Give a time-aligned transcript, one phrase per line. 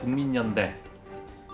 [0.00, 0.74] 국민연대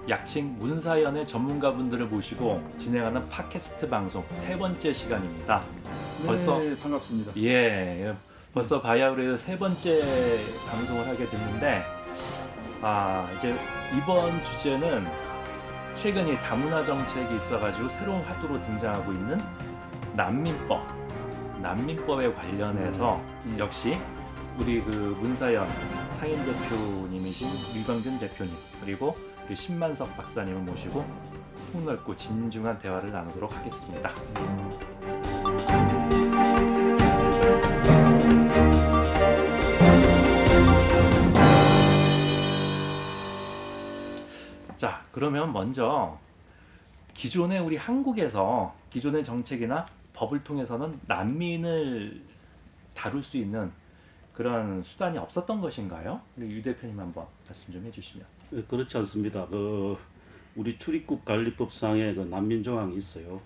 [0.08, 5.64] 약칭 문사연의 전문가분들을 모시고 진행하는 팟캐스트 방송 세 번째 시간입니다.
[6.20, 7.32] 네, 벌써 반갑습니다.
[7.38, 8.14] 예,
[8.54, 11.84] 벌써 바야흐로 세 번째 방송을 하게 됐는데
[12.82, 13.54] 아 이제
[13.96, 15.04] 이번 주제는
[15.96, 19.40] 최근 이 다문화 정책이 있어가지고 새로운 화두로 등장하고 있는
[20.14, 20.86] 난민법,
[21.62, 23.56] 난민법에 관련해서 음.
[23.58, 23.98] 역시
[24.58, 25.66] 우리 그 문사연
[26.16, 29.14] 상임 대표님이신 유광준 대표님 그리고
[29.52, 31.04] 신만석 박사님을 모시고
[31.72, 34.10] 폭넓고 진중한 대화를 나누도록 하겠습니다.
[44.76, 46.18] 자, 그러면 먼저
[47.12, 52.22] 기존의 우리 한국에서 기존의 정책이나 법을 통해서는 난민을
[52.94, 53.70] 다룰 수 있는
[54.36, 56.20] 그런 수단이 없었던 것인가요?
[56.38, 58.26] 유 대표님 한번 말씀 좀 해주시면.
[58.52, 59.46] 예, 그렇지 않습니다.
[59.46, 59.96] 그
[60.54, 63.40] 우리 출입국 관리법상에 그 난민 조항이 있어요.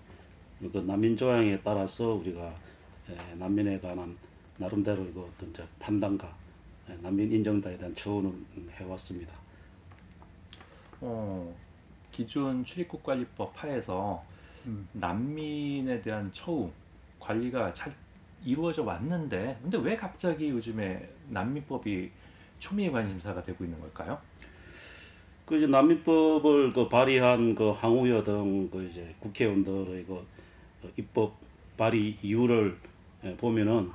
[0.59, 2.53] 그 난민 조항에 따라서 우리가
[3.09, 4.17] 예, 난민에 관한
[4.57, 6.35] 나름대로 그 어떤 판단과
[6.89, 9.33] 예, 난민 인정다에 대한 처우는 해왔습니다.
[10.99, 11.55] 어,
[12.11, 14.21] 기존 출입국 관리법 하에서
[14.65, 14.89] 음.
[14.91, 16.69] 난민에 대한 처우
[17.17, 17.93] 관리가 잘
[18.43, 22.11] 이루어져 왔는데, 근데 왜 갑자기 요즘에 난민법이
[22.59, 24.19] 초미의 관심사가 되고 있는 걸까요?
[25.45, 30.25] 그 이제 난민법을 그 발의한 그 항우여 등그 이제 국회의원들의 그
[30.97, 31.33] 입법
[31.77, 32.77] 발의 이유를
[33.23, 33.91] 예, 보면은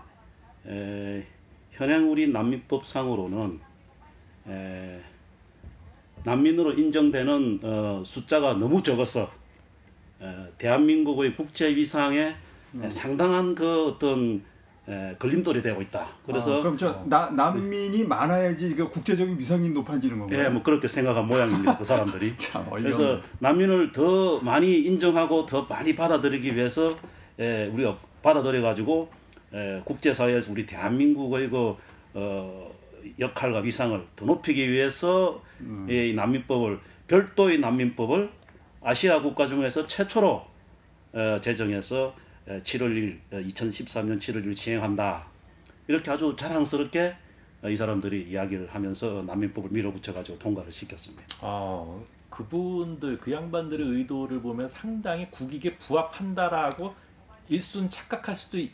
[0.67, 1.25] 에,
[1.73, 3.61] 현행 우리 난민법상으로는
[4.49, 5.01] 에,
[6.25, 9.31] 난민으로 인정되는 어, 숫자가 너무 적어서
[10.21, 12.35] 에, 대한민국의 국제 위상에
[12.83, 14.43] 에, 상당한 그 어떤
[14.89, 16.07] 에, 걸림돌이 되고 있다.
[16.25, 20.45] 그래서 아, 그럼 저 나, 난민이 많아야지 그 국제적인 위상이 높아지는 건가요?
[20.45, 21.77] 예, 뭐 그렇게 생각한 모양입니다.
[21.77, 22.35] 그 사람들이.
[22.39, 22.83] 참 어이없네.
[22.83, 26.97] 그래서 난민을 더 많이 인정하고 더 많이 받아들이기 위해서
[27.39, 29.09] 에, 우리가 받아들여 가지고
[29.85, 31.77] 국제사회에서 우리 대한민국의 그
[32.15, 32.75] 어,
[33.19, 35.87] 역할과 위상을 더 높이기 위해서 음.
[35.89, 38.31] 이 난민법을 별도의 난민법을
[38.83, 40.45] 아시아 국가 중에서 최초로
[41.13, 43.19] 어, 제정해서 에, 7월 1일
[43.51, 45.27] 2013년 7월 1일 시행한다.
[45.89, 47.17] 이렇게 아주 자랑스럽게
[47.63, 51.25] 어, 이 사람들이 이야기를 하면서 난민법을 밀어붙여 가지고 통과를 시켰습니다.
[51.41, 51.99] 아,
[52.31, 56.95] 그분들 그 양반들의 의도를 보면 상당히 국익에 부합한다라고
[57.49, 58.73] 일순 착각할 수도 있,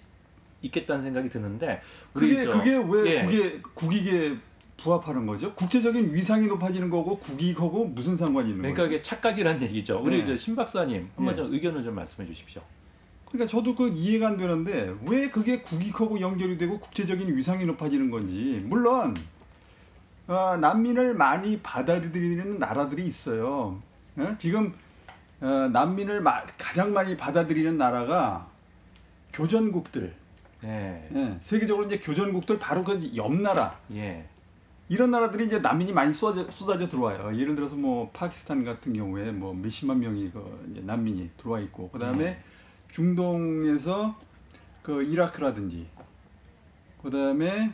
[0.62, 1.80] 있겠다는 생각이 드는데
[2.12, 3.24] 그게 저- 그게 왜 예.
[3.24, 4.36] 국에 국익에
[4.76, 5.54] 부합하는 거죠?
[5.54, 8.94] 국제적인 위상이 높아지는 거고 국익하고 무슨 상관이 있는 그러니까 거죠?
[8.94, 10.00] 이게 착각이라는 얘기죠.
[10.02, 10.24] 우리 네.
[10.26, 11.36] 저신 박사님 한번 예.
[11.36, 12.62] 좀 의견을 좀 말씀해 주십시오.
[13.32, 18.62] 그러니까 저도 그 이해가 안 되는데 왜 그게 국익하고 연결이 되고 국제적인 위상이 높아지는 건지
[18.66, 19.16] 물론
[20.26, 23.80] 어, 난민을 많이 받아들이는 나라들이 있어요.
[24.16, 24.34] 어?
[24.38, 24.74] 지금
[25.40, 28.46] 어, 난민을 마- 가장 많이 받아들이는 나라가
[29.32, 30.14] 교전국들,
[30.64, 31.08] 예.
[31.14, 34.26] 예, 세계적으로 이제 교전국들 바로 그 옆 나라 예.
[34.88, 37.36] 이런 나라들이 이제 난민이 많이 쏟아져, 쏟아져 들어와요.
[37.38, 42.38] 예를 들어서 뭐 파키스탄 같은 경우에 뭐 몇십만 명이 그 난민이 들어와 있고 그다음에
[42.92, 44.16] 중동에서
[44.82, 45.88] 그 이라크라든지
[47.02, 47.72] 그다음에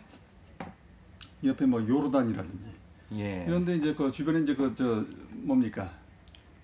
[1.45, 2.65] 옆에 뭐 요르단이라든지
[3.12, 3.45] 예.
[3.47, 5.05] 이런데 이제 그 주변에 이제 그 저
[5.43, 5.91] 뭡니까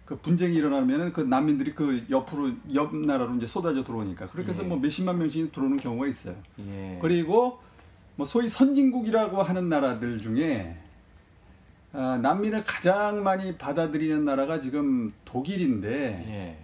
[0.04, 4.66] 그 분쟁이 일어나면은 그 난민들이 그 옆으로 옆 나라로 이제 쏟아져 들어오니까 그렇게 해서 예.
[4.68, 6.36] 뭐 몇십만 명씩 들어오는 경우가 있어요.
[6.60, 6.98] 예.
[7.00, 7.60] 그리고
[8.16, 10.78] 뭐 소위 선진국이라고 하는 나라들 중에
[11.92, 15.88] 아, 난민을 가장 많이 받아들이는 나라가 지금 독일인데
[16.28, 16.63] 예.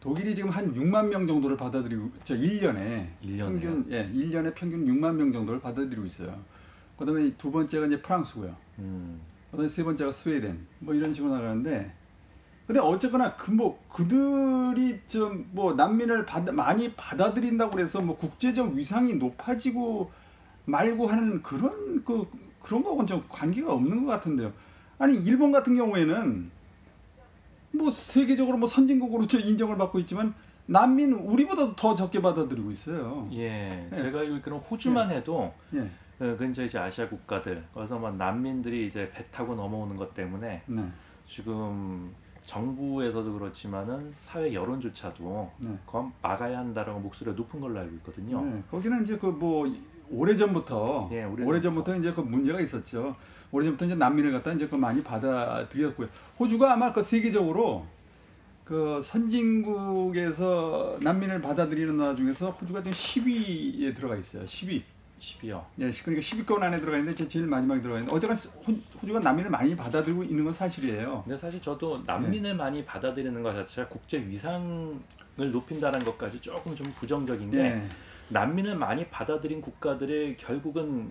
[0.00, 3.38] 독일이 지금 한 6만 명 정도를 받아들이고 저 1년에 1년에요?
[3.38, 6.34] 평균 예, 1년에 평균 6만 명 정도를 받아들이고 있어요.
[6.96, 8.54] 그다음에 두 번째가 이제 프랑스고요.
[8.78, 9.20] 음.
[9.50, 10.66] 그다음에 세 번째가 스웨덴.
[10.78, 11.92] 뭐 이런 식으로 나가는데
[12.66, 19.14] 근데 어쨌거나 그 뭐 그들이 좀 뭐 난민을 받, 많이 받아들인다고 그래서 뭐 국제적 위상이
[19.14, 20.10] 높아지고
[20.64, 22.26] 말고 하는 그런 그
[22.62, 24.52] 그런 거하고는 좀 관계가 없는 것 같은데요.
[24.98, 26.50] 아니 일본 같은 경우에는
[27.72, 30.34] 뭐 세계적으로 뭐 선진국으로 저 인정을 받고 있지만
[30.66, 33.28] 난민 우리보다 더 적게 받아들이고 있어요.
[33.32, 33.88] 예.
[33.90, 33.96] 예.
[33.96, 35.80] 제가 알고 있기로는 호주만 해도 예.
[36.24, 40.84] 어, 근처 이제 아시아 국가들 거기서 막 난민들이 이제 배 타고 넘어오는 것 때문에 네.
[41.26, 42.14] 지금
[42.44, 45.78] 정부에서도 그렇지만은 사회 여론조차도 네.
[45.86, 48.44] 그건 막아야 한다라고 목소리가 높은 걸로 알고 있거든요.
[48.44, 49.66] 네, 거기는 이제 그뭐
[50.10, 51.46] 오래전부터 예, 오래전부터.
[51.48, 53.14] 오래전부터 이제 그 문제가 있었죠.
[53.52, 56.08] 오래전부터 이제 난민을 갖다 이제 그 많이 받아들였고요.
[56.38, 57.86] 호주가 아마 그 세계적으로
[58.64, 64.44] 그 선진국에서 난민을 받아들이는 나라 중에서 호주가 지금 10위에 들어가 있어요.
[64.44, 64.82] 10위.
[65.18, 65.62] 12여.
[65.80, 70.24] 예, 그러니까 10위권 안에 들어가 있는데 제일 마지막에 들어가 있는데 호- 호주가 난민을 많이 받아들이고
[70.24, 71.22] 있는 건 사실이에요.
[71.24, 74.94] 근데 사실 저도 난민을 많이 받아들이는 것 자체가 국제 위상을
[75.36, 77.82] 높인다는 것까지 조금 좀 부정적인 게 예.
[78.30, 81.10] 난민을 많이 받아들인 국가들의 결국은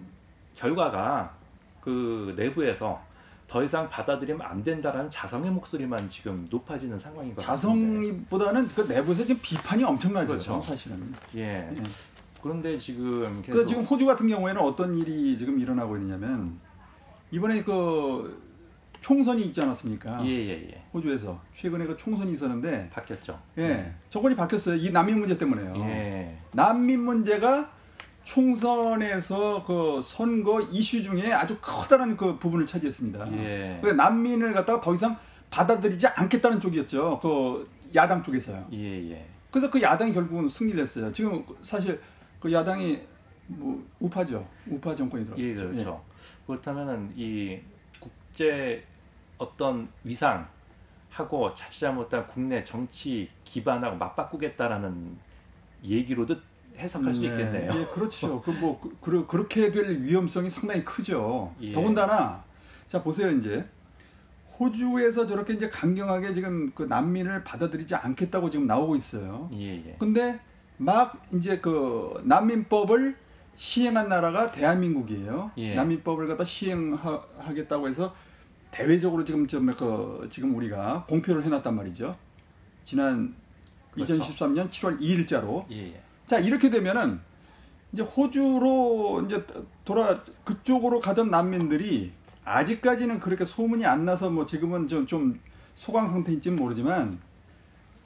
[0.56, 1.33] 결과가
[1.81, 3.01] 그 내부에서
[3.48, 7.42] 더 이상 받아들이면 안 된다라는 자성의 목소리만 지금 높아지는 상황인 것.
[7.42, 10.27] 자성보다는 그 내부에서 지금 비판이 엄청나죠.
[10.27, 10.62] 그렇죠.
[10.62, 11.13] 사실은.
[11.36, 11.68] 예.
[11.75, 11.83] 예.
[12.42, 16.60] 그런데 지금 그 지금 호주 같은 경우에는 어떤 일이 지금 일어나고 있느냐면
[17.31, 18.49] 이번에 그
[19.01, 20.25] 총선이 있지 않았습니까?
[20.25, 23.40] 예 예 예 호주에서 최근에 그 총선이 있었는데 바뀌었죠.
[23.57, 24.75] 예 정권이 바뀌었어요.
[24.75, 25.74] 이 난민 문제 때문에요.
[25.86, 26.38] 예.
[26.51, 27.72] 난민 문제가
[28.24, 33.34] 총선에서 그 선거 이슈 중에 아주 커다란 그 부분을 차지했습니다.
[33.38, 33.80] 예.
[33.81, 35.18] 그 난민을 갖다가 더 이상
[35.50, 37.19] 받아들이지 않겠다는 쪽이었죠.
[37.22, 38.68] 그 야당 쪽에서요.
[38.74, 39.25] 예 예.
[39.50, 41.12] 그래서 그 야당이 결국은 승리를 했어요.
[41.12, 42.00] 지금 사실
[42.40, 43.00] 그 야당이
[43.48, 44.48] 뭐 우파죠.
[44.68, 45.44] 우파 정권이 들어갔죠.
[45.44, 46.04] 예, 그렇죠.
[46.46, 47.57] 그렇다면은 이
[48.39, 48.81] 국제
[49.38, 55.18] 어떤 위상하고 자칫 잘못한 국내 정치 기반하고 맞바꾸겠다라는
[55.83, 56.38] 얘기로도
[56.77, 57.27] 해석할 수 네.
[57.27, 57.74] 있겠네요.
[57.75, 58.41] 예, 그렇죠.
[58.41, 61.53] 그뭐 그, 그, 그 렇게 될 위험성이 상당히 크죠.
[61.59, 61.74] 예.
[61.74, 62.41] 더군다나
[62.88, 63.65] 자 보세요 이제
[64.57, 69.50] 호주에서 저렇게 이제 강경하게 지금 그 난민을 받아들이지 않겠다고 지금 나오고 있어요.
[69.51, 69.95] 예, 예.
[70.00, 70.39] 근데
[70.77, 73.18] 막 이제 그 난민법을
[73.56, 75.51] 시행한 나라가 대한민국이에요.
[75.57, 75.75] 예.
[75.75, 78.15] 난민법을 갖다 시행하겠다고 해서
[78.71, 82.13] 대외적으로 지금 좀그 지금 우리가 공표를 해놨단 말이죠.
[82.83, 83.36] 지난
[83.92, 84.18] 그렇죠.
[84.19, 85.66] 2013년 7월 2일자로.
[85.71, 86.01] 예, 예.
[86.25, 87.19] 자 이렇게 되면은
[87.92, 89.45] 이제 호주로 이제
[89.83, 92.12] 돌아 그쪽으로 가던 난민들이
[92.45, 95.39] 아직까지는 그렇게 소문이 안 나서 뭐 지금은 좀, 좀
[95.75, 97.19] 소강 상태인지는 모르지만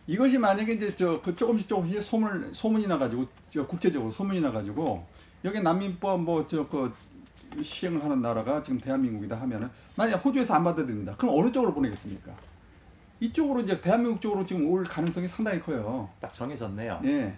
[0.07, 5.05] 이것이 만약에 이제 저 그 조금씩 조금씩 소문 소문이 나가지고 저 국제적으로 소문이 나가지고
[5.45, 6.93] 여기 난민법 뭐 저 그
[7.61, 12.31] 시행을 하는 나라가 지금 대한민국이다 하면은 만약 호주에서 안 받아들인다 그럼 어느 쪽으로 보내겠습니까?
[13.19, 16.09] 이쪽으로 이제 대한민국 쪽으로 지금 올 가능성이 상당히 커요.
[16.19, 17.01] 딱 정해졌네요.
[17.05, 17.33] 예.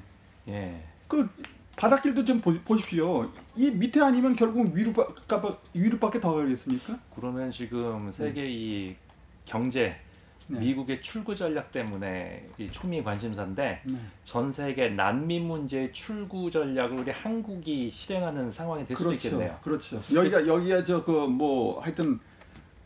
[0.48, 0.84] 예.
[1.08, 1.30] 그
[1.76, 3.30] 바닷길도 좀 보, 보십시오.
[3.56, 5.06] 이 밑에 아니면 결국 위로 바,
[5.74, 6.98] 위로밖에 더 가겠습니까?
[7.16, 8.96] 그러면 지금 세계 이
[9.44, 9.96] 경제
[10.48, 10.60] 네.
[10.60, 14.00] 미국의 출구 전략 때문에 이 초미 관심사인데 네.
[14.24, 19.58] 전 세계 난민 문제의 출구 전략을 우리 한국이 실행하는 상황이 될 수도 있겠네요.
[19.62, 20.00] 그렇죠.
[20.14, 22.20] 여기가 여기가 저 그 뭐 하여튼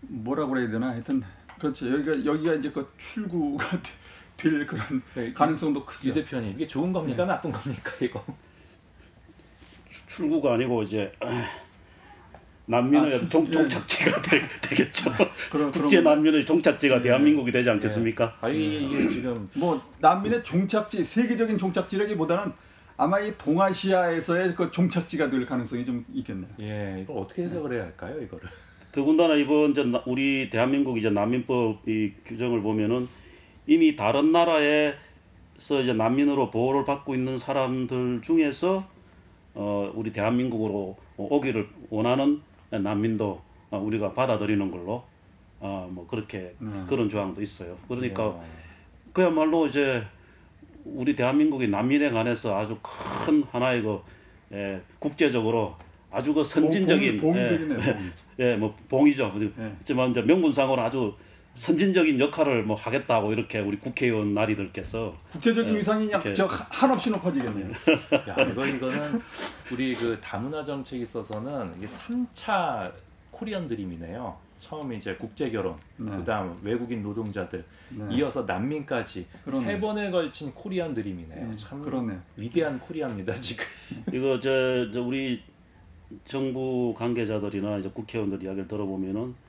[0.01, 1.21] 뭐라고 그래야 되나 하여튼
[1.59, 1.91] 그렇죠.
[1.91, 3.65] 여기가 여기가 이제 그 출구가
[4.38, 6.13] 될 그런 네, 가능성도 이 크죠.
[6.13, 7.27] 대표님 이게 좋은 겁니까 네.
[7.33, 8.23] 나쁜 겁니까 이거?
[10.07, 11.11] 출구가 아니고 이제
[12.74, 13.51] 난민의 아, 출- 종, 예.
[13.51, 15.10] 종착지가 되, 되겠죠.
[15.51, 18.38] 그런 국제 난민의 종착지가 대한민국이 되지 않겠습니까?
[18.39, 22.54] 아 이게, 이게 지금 뭐 난민의 종착지 세계적인 종착지라기보다는
[22.95, 26.50] 아마 이 동아시아에서의 그 종착지가 될 가능성이 좀 있겠네요.
[26.62, 28.48] 예 이걸 어떻게 해석을 해야 할까요 이거를?
[28.92, 33.07] 더군다나 이번 이제 나- 우리 대한민국 이제 난민법 이 규정을 보면은
[33.66, 38.88] 이미 다른 나라에서 이제 난민으로 보호를 받고 있는 사람들 중에서
[39.56, 42.42] 어 우리 대한민국으로 오기를 원하는
[42.78, 45.04] 난민도 어, 우리가 받아들이는 걸로
[45.59, 46.83] 어뭐 그렇게 네.
[46.88, 47.78] 그런 조항도 있어요.
[47.88, 48.49] 그러니까 예.
[49.11, 50.04] 그야말로 이제
[50.85, 54.02] 우리 대한민국이 난민에 관해서 아주 큰 하나의 그
[54.54, 55.76] 예, 국제적으로
[56.11, 57.57] 아주 그 선진적인 봉, 봉이 예.
[57.57, 57.81] 봉이.
[58.40, 59.33] 예, 뭐 봉이죠.
[59.59, 59.71] 예.
[59.78, 61.14] 하지만 이제 명분상으로 아주
[61.59, 66.33] 선진적인 역할을 뭐 하겠다고 이렇게 우리 국회의원 나리들께서 국제적인 예, 위상이 이렇게.
[66.33, 67.68] 저 한없이 높아지겠네요.
[68.30, 69.21] 야, 이거 이거는
[69.69, 72.89] 우리 그 다문화 정책에 있어서는 이게 3차
[73.31, 74.37] 코리안 드림이네요.
[74.57, 76.09] 처음 이제 국제 결혼, 네.
[76.16, 78.06] 그다음 외국인 노동자들, 네.
[78.16, 79.66] 이어서 난민까지 그러네.
[79.66, 81.49] 세 번에 걸친 코리안 드림이네요.
[81.49, 82.21] 네, 참 그러네요.
[82.37, 83.66] 위대한 코리아입니다 지금.
[84.13, 85.44] 이거 저, 저 우리
[86.23, 89.48] 정부 관계자들이나 이제 국회의원들 이야기를 들어보면은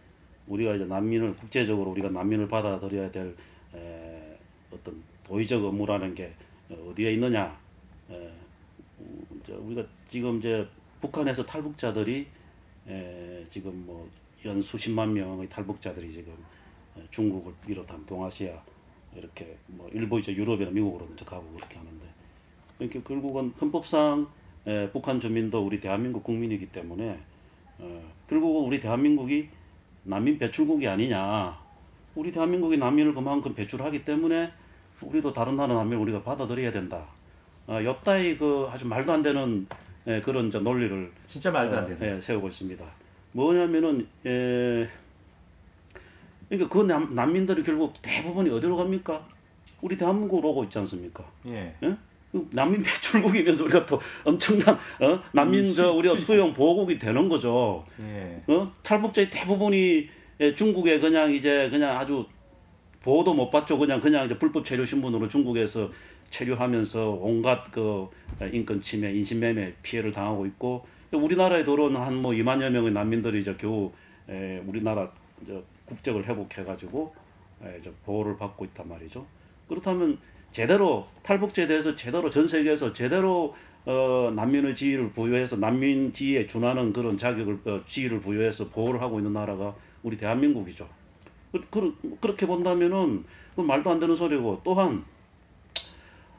[0.51, 3.35] 우리가 이제 난민을 국제적으로 우리가 난민을 받아들여야 될
[3.75, 4.39] 에,
[4.71, 6.33] 어떤 도의적 의무라는 게
[6.71, 7.59] 어디에 있느냐?
[8.11, 8.31] 에,
[9.49, 10.69] 우리가 지금 이제
[11.01, 12.27] 북한에서 탈북자들이
[12.89, 14.07] 에, 지금 뭐
[14.45, 16.33] 연 수십만 명의 탈북자들이 지금
[16.97, 18.63] 에, 중국을 비롯한 동아시아
[19.15, 22.07] 이렇게 뭐 일부 이제 유럽이나 미국으로 가고 그렇게 하는데
[22.79, 24.27] 이렇게 결국은 헌법상
[24.67, 27.19] 에, 북한 주민도 우리 대한민국 국민이기 때문에
[27.79, 29.49] 어, 결국은 우리 대한민국이
[30.11, 31.57] 난민 배출국이 아니냐.
[32.17, 34.53] 우리 대한민국이 난민을 그만큼 배출하기 때문에
[35.01, 37.07] 우리도 다른 나라 난민을 우리가 받아들여야 된다.
[37.69, 39.67] 어, 옆다이 그 아주 말도 안 되는
[40.07, 42.17] 에, 그런 이제 논리를 진짜 말도 안 어, 되네.
[42.17, 42.85] 예, 세우고 있습니다.
[43.33, 44.89] 뭐냐면은 에,
[46.49, 46.83] 그러니까 그
[47.15, 49.25] 난, 민들이 결국 대부분이 어디로 갑니까?
[49.81, 51.25] 우리 대한민국으로 오고 있지 않습니까?
[51.47, 51.73] 예.
[51.85, 51.97] 예?
[52.33, 55.21] 난민 배출국이면서 우리가 또 엄청난 어?
[55.33, 57.85] 난민 저 우리가 수용 보호국이 되는 거죠.
[58.01, 58.41] 예.
[58.47, 58.73] 어?
[58.83, 60.09] 탈북자의 대부분이
[60.41, 62.25] 예, 중국에 그냥 이제 그냥 아주
[63.03, 63.79] 보호도 못 받죠.
[63.79, 65.91] 그냥 그냥 이제 불법 체류 신분으로 중국에서
[66.31, 68.09] 체류하면서 온갖 그
[68.53, 73.91] 인권 침해, 인신매매 피해를 당하고 있고 우리나라에 들어온 한뭐 2만여 명의 난민들이 이제 겨우
[74.29, 75.11] 에, 우리나라
[75.43, 77.13] 이제 국적을 회복해 가지고
[77.65, 79.27] 에, 이제 보호를 받고 있단 말이죠.
[79.69, 80.19] 그렇다면
[80.51, 83.55] 제대로 탈북자에 대해서 제대로 전 세계에서 제대로
[83.87, 89.33] 어, 난민의 지위를 부여해서 난민 지위에 준하는 그런 자격을 어, 지위를 부여해서 보호를 하고 있는
[89.33, 90.87] 나라가 우리 대한민국이죠.
[91.53, 93.25] 그, 그, 그렇게 본다면은
[93.57, 95.05] 그 말도 안 되는 소리고 또한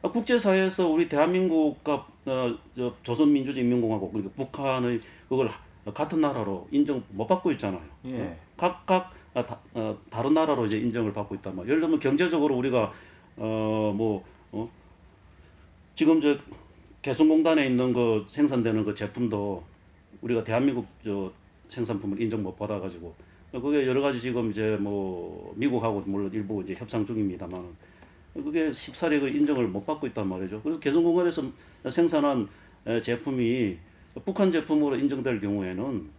[0.01, 5.49] 국제사회에서 우리 대한민국과 어, 저 조선민주주의인민공화국 그리고 북한의 그걸
[5.93, 7.81] 같은 나라로 인정 못 받고 있잖아요.
[8.05, 8.37] 예.
[8.57, 11.71] 각각 아, 다, 어, 다른 나라로 이제 인정을 받고 있단 말이에요.
[11.71, 12.91] 예를 들면 경제적으로 우리가
[13.37, 14.69] 어뭐 어,
[15.95, 16.37] 지금 저
[17.01, 19.63] 개성공단에 있는 그 생산되는 그 제품도
[20.21, 21.31] 우리가 대한민국 저
[21.69, 23.13] 생산품을 인정 못 받아가지고
[23.51, 27.75] 그게 여러 가지 지금 이제 뭐 미국하고 물론 일부 이제 협상 중입니다만
[28.33, 30.61] 그게 십사리 그 인정을 못 받고 있단 말이죠.
[30.61, 31.43] 그래서 개성공단에서
[31.89, 32.47] 생산한
[33.01, 33.77] 제품이
[34.23, 36.09] 북한 제품으로 인정될 경우에는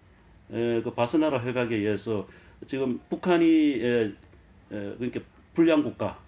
[0.50, 2.26] 그 바스나라 협약에 의해서
[2.66, 3.78] 지금 북한이
[4.68, 5.20] 그러니까
[5.54, 6.18] 불량 국가,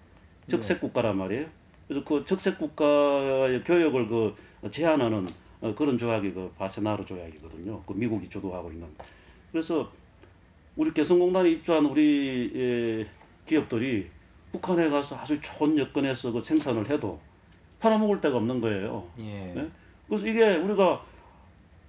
[0.47, 1.45] 적색 국가란 말이에요.
[1.87, 4.35] 그래서 그 적색 국가의 교역을 그
[4.71, 5.27] 제한하는
[5.61, 7.81] 어, 그런 조약이 그 바세나르 조약이거든요.
[7.83, 8.87] 그 미국이 주도하고 있는.
[9.51, 9.91] 그래서
[10.75, 13.07] 우리 개성공단에 입주한 우리 에,
[13.45, 14.09] 기업들이
[14.51, 17.19] 북한에 가서 아주 좋은 여건에서 그 생산을 해도
[17.79, 19.07] 팔아먹을 데가 없는 거예요.
[19.19, 19.53] 예.
[19.55, 19.69] 네?
[20.07, 21.03] 그래서 이게 우리가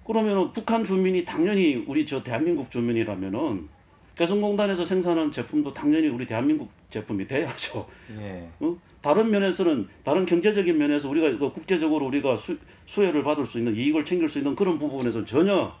[0.05, 3.67] 그러면은 북한 주민이 당연히 우리 저 대한민국 주민이라면은
[4.17, 7.87] 개성공단에서 생산한 제품도 당연히 우리 대한민국 제품이 돼야죠.
[8.19, 8.49] 예.
[8.59, 8.75] 어?
[8.99, 12.57] 다른 면에서는 다른 경제적인 면에서 우리가 그 국제적으로 우리가 수,
[12.87, 15.71] 수혜를 받을 수 있는 이익을 챙길 수 있는 그런 부분에서 전혀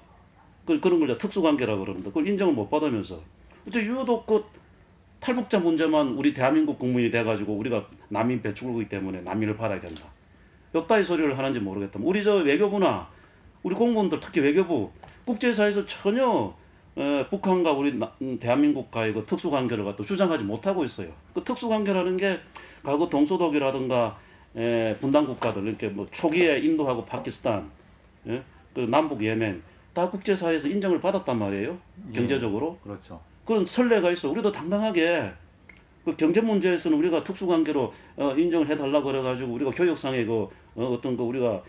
[0.65, 3.19] 그, 그런 걸 특수관계라 그러는데 그걸 인정을 못 받으면서
[3.73, 4.45] 유독 그
[5.19, 10.03] 탈북자 문제만 우리 대한민국 국민이 돼가지고 우리가 난민 배출국이기 때문에 난민을 받아야 된다.
[10.75, 11.99] 역다의 소리를 하는지 모르겠다.
[12.03, 13.09] 우리 저 외교부나
[13.63, 14.91] 우리 공무원들 특히 외교부
[15.25, 16.53] 국제사에서 전혀
[16.97, 21.09] 에, 북한과 우리 나, 음, 대한민국과의 그 특수 관계를 갖다 주장하지 못하고 있어요.
[21.33, 22.39] 그 특수 관계라는 게
[22.83, 24.17] 과거 동서독이라든가
[24.55, 27.69] 에, 분단 국가들 이렇게 뭐 초기에 인도하고 파키스탄,
[28.27, 28.41] 예?
[28.73, 29.61] 그 남북 예멘
[29.93, 31.77] 다 국제사회에서 인정을 받았단 말이에요.
[32.13, 32.77] 경제적으로.
[32.83, 33.19] 그렇죠.
[33.45, 34.29] 그런 선례가 있어.
[34.29, 35.31] 우리도 당당하게
[36.05, 41.17] 그 경제 문제에서는 우리가 특수 관계로 어, 인정을 해달라고 그래가지고 우리가 교육상의 그 어, 어떤
[41.17, 41.61] 그 우리가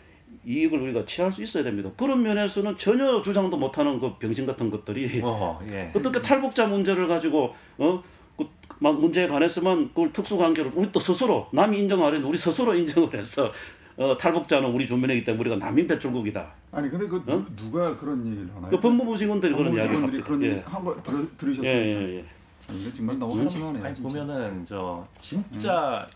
[0.45, 1.91] 이익을 우리가 취할 수 있어야 됩니다.
[1.97, 5.93] 그런 면에서는 전혀 주장도 못하는 그 병신 같은 것들이 어, 예.
[5.95, 8.03] 어떻게 탈북자 문제를 가지고 어?
[8.37, 8.47] 그,
[8.79, 13.15] 막 문제에 관해서만 그걸 특수관계를 우리 또 스스로 남이 인정 안 했는데 우리 스스로 인정을
[13.15, 13.51] 해서
[13.97, 16.49] 어, 탈북자는 우리 주민이기 때문에 우리가 난민 배출국이다.
[16.71, 17.45] 아니 근데 그 어?
[17.57, 18.71] 누가 그런 얘기를 하나요?
[18.71, 20.57] 그 법무부 직원들이 그런 이야기를 법무직원들이 그런 합니다.
[20.57, 21.69] 얘기 한거 들으, 예, 들으셨어요?
[21.69, 22.25] 예, 예.
[22.67, 24.03] 참, 이거 정말 너무 진짜.
[24.03, 26.07] 보면은 저 진짜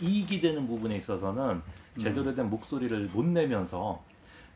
[0.00, 1.62] 이익이 되는 부분에 있어서는
[1.98, 4.02] 제대로 된 목소리를 못 내면서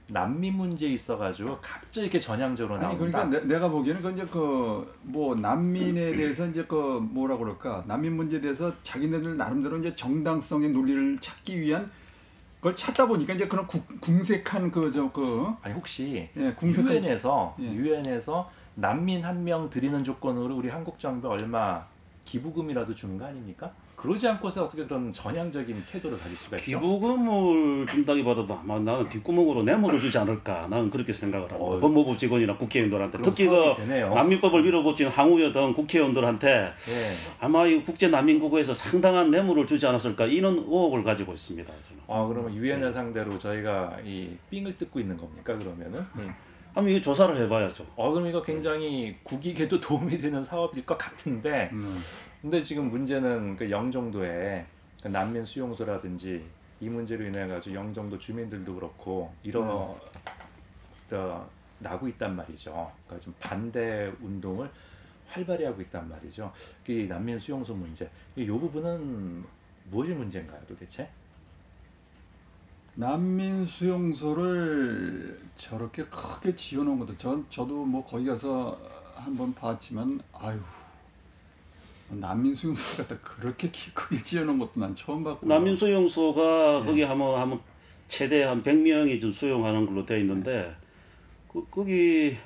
[0.09, 3.25] 난민 문제에 있어가지고 각자 이렇게 전향적으로 아니 나온다.
[3.29, 8.15] 그러니까 내, 가 보기에는 그 이제 그 뭐 난민에 대해서 이제 그 뭐라 그럴까 난민
[8.17, 11.91] 문제에 대해서 자기네들 나름대로 이제 정당성의 논리를 찾기 위한
[12.57, 17.65] 그걸 찾다 보니까 이제 그런 국, 궁색한 그저그 아니 혹시 예, 궁색한 유엔에서 예.
[17.73, 21.85] 유엔에서 난민 한 명 드리는 조건으로 우리 한국 정부 얼마
[22.25, 23.73] 기부금이라도 주는 거 아닙니까?
[23.97, 26.67] 그러지 않고서 어떻게 그런 전향적인 태도를 가질 수가 있죠?
[26.67, 31.65] 기부금을 준다기보다도 아마 나는 뒷구멍으로 뇌물을 주지 않을까 나는 그렇게 생각을 합니다.
[31.73, 31.81] 어이.
[31.81, 33.55] 법무부 직원이나 국회의원들한테 그럼 특히 그.
[34.15, 37.35] 난민법을 밀어붙인 항우여 등 국회의원들한테 예.
[37.41, 41.67] 아마 이 국제난민국에서 상당한 뇌물을 주지 않았을까 이런 의혹을 가지고 있습니다.
[41.67, 42.01] 저는.
[42.07, 46.05] 아 그러면 유엔을 상대로 저희가 이 삥을 뜯고 있는 겁니까 그러면은?
[46.21, 46.31] 예.
[46.75, 47.87] 한번 이 조사를 해봐야죠.
[47.97, 51.99] 어 그럼 이거 굉장히 국익에도 도움이 되는 사업일 것 같은데 음,
[52.47, 54.65] 근데 지금 문제는 그 영종도에
[55.03, 56.47] 그 난민 수용소라든지
[56.81, 59.99] 이 문제로 인해 가지고 영종도 주민들도 그렇고 일어
[61.11, 61.51] 어,
[61.81, 62.71] 나고 있단 말이죠.
[63.05, 64.71] 그러니까 좀 반대 운동을
[65.27, 66.53] 활발히 하고 있단 말이죠.
[66.87, 69.45] 이 난민 수용소 문제, 이 부분은
[69.91, 71.11] 무엇이 문제인가요, 도대체?
[72.95, 78.81] 난민 수용소를 저렇게 크게 지어놓은 것도 전 저도 뭐 거기 가서
[79.17, 80.61] 한번 봤지만 아유
[82.09, 86.87] 난민 수용소를 갖다 그렇게 키 크게 지어놓은 것도 난 처음 봤고 난민 수용소가 네.
[86.87, 87.61] 거기 하면 하면
[88.09, 90.75] 최대 한 100명이 좀 수용하는 걸로 되어 있는데
[91.53, 92.37] 그, 거기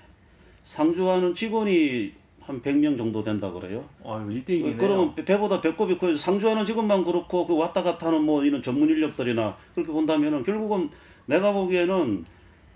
[0.64, 3.85] 상주하는 직원이 한 100명 정도 된다 그래요.
[4.00, 4.79] 어, 1대1이네요.
[4.79, 6.17] 그러면 배보다 배꼽이 커요.
[6.17, 10.90] 상주하는 직원만 그렇고 그 왔다 갔다 하는 뭐 이런 전문 인력들이나 그렇게 본다면은 결국은
[11.26, 12.25] 내가 보기에는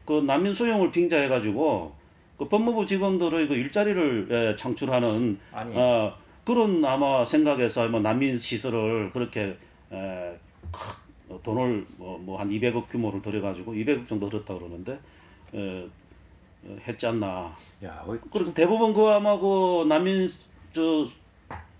[0.04, 1.94] 그 난민 수용을 빙자해 가지고
[2.36, 5.72] 그 법무부 직원들의 그 일자리를 예, 창출하는 아니.
[5.76, 6.14] 어,
[6.44, 9.56] 그런 아마 생각에서 뭐 난민 시설을 그렇게
[9.92, 10.38] 에,
[10.70, 14.98] 크, 돈을 뭐 한 200억 규모를 들여 가지고 200억 정도 들었다 그러는데
[15.54, 15.88] 에,
[16.66, 17.54] 어, 했지 않나.
[17.84, 20.28] 야, 그리고 대부분 그 아마 그 난민
[20.72, 21.06] 저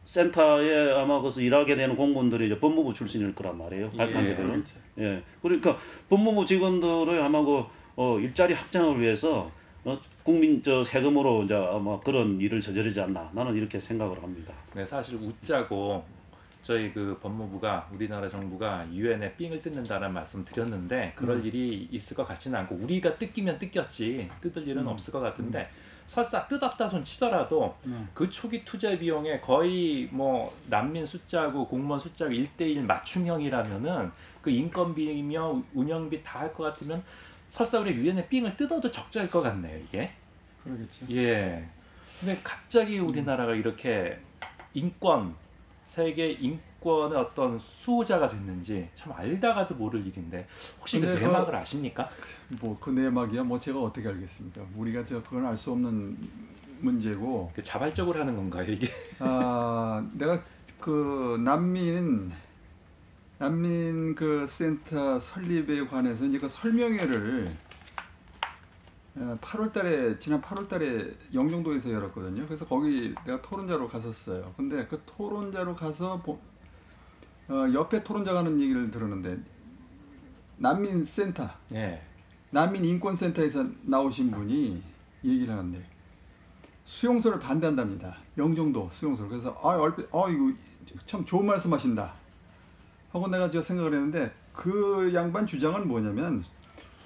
[0.05, 3.91] 센터에 아마 거기서 일하게 되는 공무원들이 이제 법무부 출신일 거란 말이에요.
[3.95, 4.51] 예, 관계들은.
[4.51, 4.77] 그렇죠.
[4.99, 5.23] 예.
[5.43, 5.77] 그러니까
[6.11, 7.65] 법무부 직원들의 아마 그
[7.97, 9.51] 어, 일자리 확장을 위해서
[9.85, 13.31] 어, 국민 저 세금으로 이제 아마 그런 일을 저지르지 않나.
[13.35, 14.53] 나는 이렇게 생각을 합니다.
[14.75, 16.03] 네, 사실 웃자고
[16.63, 21.45] 저희 그 법무부가 우리나라 정부가 유엔에 삥을 뜯는다는 말씀 드렸는데 그럴 음.
[21.45, 24.89] 일이 있을 것 같지는 않고 우리가 뜯기면 뜯겼지 뜯을 일은 음.
[24.89, 25.69] 없을 것 같은데
[26.07, 28.09] 설사 뜯었다 손 치더라도 음.
[28.15, 34.11] 그 초기 투자 비용에 거의 뭐 난민 숫자하고 공무원 숫자가 1대1 맞춤형이라면은
[34.41, 37.03] 그 인건비며 운영비 다 할 것 같으면
[37.55, 40.11] 설사 우리 유엔에 삥을 뜯어도 적자일 것 같네요 이게.
[40.65, 41.07] 그러겠죠.
[41.11, 41.65] 예.
[42.19, 44.19] 근데 갑자기 우리나라가 이렇게
[44.73, 45.37] 인권
[45.87, 50.49] 세계 인권의 어떤 수호자가 됐는지 참 알다가도 모를 일인데
[50.81, 52.11] 혹시 그 그- 내막을 아십니까?
[52.61, 54.61] 뭐 그 내막이야 뭐 제가 어떻게 알겠습니까?
[54.75, 56.17] 우리가 저 그건 알 수 없는
[56.81, 58.89] 문제고 그 자발적으로 하는 건가요 이게?
[59.21, 60.43] 아 내가
[60.81, 62.33] 그 난민
[63.39, 67.51] 난민 그 센터 설립에 관해서 이제 그 설명회를
[69.17, 72.47] 8월달에 지난 8월달에 영종도에서 열었거든요.
[72.47, 74.53] 그래서 거기 내가 토론자로 갔었어요.
[74.57, 76.39] 근데 그 토론자로 가서 보-
[77.49, 79.39] 어, 옆에 토론자가 하는 얘기를 들었는데
[80.57, 82.03] 난민 센터 예.
[82.51, 84.83] 난민 인권 센터에서 나오신 분이
[85.25, 85.85] 얘기를 하는데
[86.85, 88.17] 수용소를 반대한답니다.
[88.39, 89.29] 영종도 수용소.
[89.29, 90.53] 그래서 아 얼핏 아 이거
[91.07, 92.24] 참 좋은 말씀하신다.
[93.15, 96.45] 하고 내가 저 생각을 했는데 그 양반 주장은 뭐냐면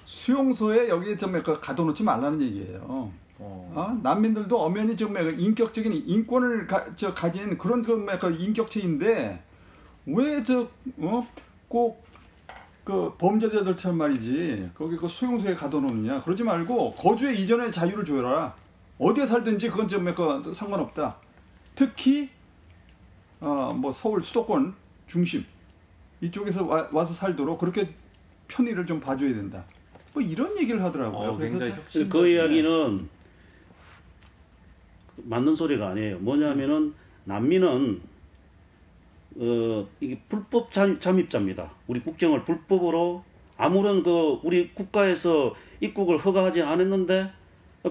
[0.05, 2.81] 수용소에 여기에 좀 약간 가둬놓지 말라는 얘기예요.
[2.83, 3.13] 어.
[3.37, 3.97] 어?
[4.01, 9.43] 난민들도 엄연히 좀 약간 인격적인 인권을 가, 저 가진 그런 그 인격체인데
[10.07, 10.67] 왜저
[10.97, 11.27] 어?
[11.69, 18.55] 꼭그 범죄자들처럼 말이지 거기 그 수용소에 가둬놓느냐 그러지 말고 거주의 이전의 자유를 줘라
[18.97, 20.05] 어디에 살든지 그건 좀
[20.51, 21.17] 상관없다
[21.75, 22.29] 특히
[23.39, 24.73] 어 뭐 서울 수도권
[25.07, 25.45] 중심
[26.21, 27.87] 이쪽에서 와, 와서 살도록 그렇게
[28.47, 29.63] 편의를 좀 봐줘야 된다
[30.13, 32.27] 뭐 이런 얘기를 하더라고요 어, 그래서 굉장히 참- 그.
[32.27, 33.09] 이야기는
[35.23, 36.17] 맞는 소리가 아니에요.
[36.19, 36.93] 뭐냐면은
[37.25, 38.01] 난민은
[39.37, 41.71] 어 이게 불법 잠, 잠입자입니다.
[41.87, 43.23] 우리 국경을 불법으로
[43.57, 47.31] 아무런 그 우리 국가에서 입국을 허가하지 않았는데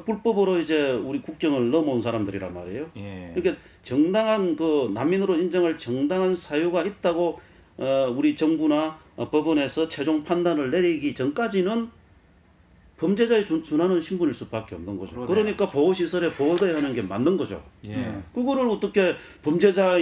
[0.04, 2.90] 불법으로 이제 우리 국경을 넘어온 사람들이란 말이에요.
[2.96, 3.32] 예.
[3.34, 7.40] 그러니까 정당한 그 난민으로 인정할 정당한 사유가 있다고 어,
[7.78, 11.88] 우리 정부나 어, 법원에서 최종 판단을 내리기 전까지는
[12.96, 15.12] 범죄자에 준- 준하는 신분일 수밖에 없는 거죠.
[15.12, 15.26] 그러네요.
[15.56, 17.62] 그러니까 보호시설에 보호돼야 하는 게 맞는 거죠.
[17.84, 17.94] 예.
[17.94, 18.22] 네.
[18.34, 19.92] 그거를 어떻게 범죄자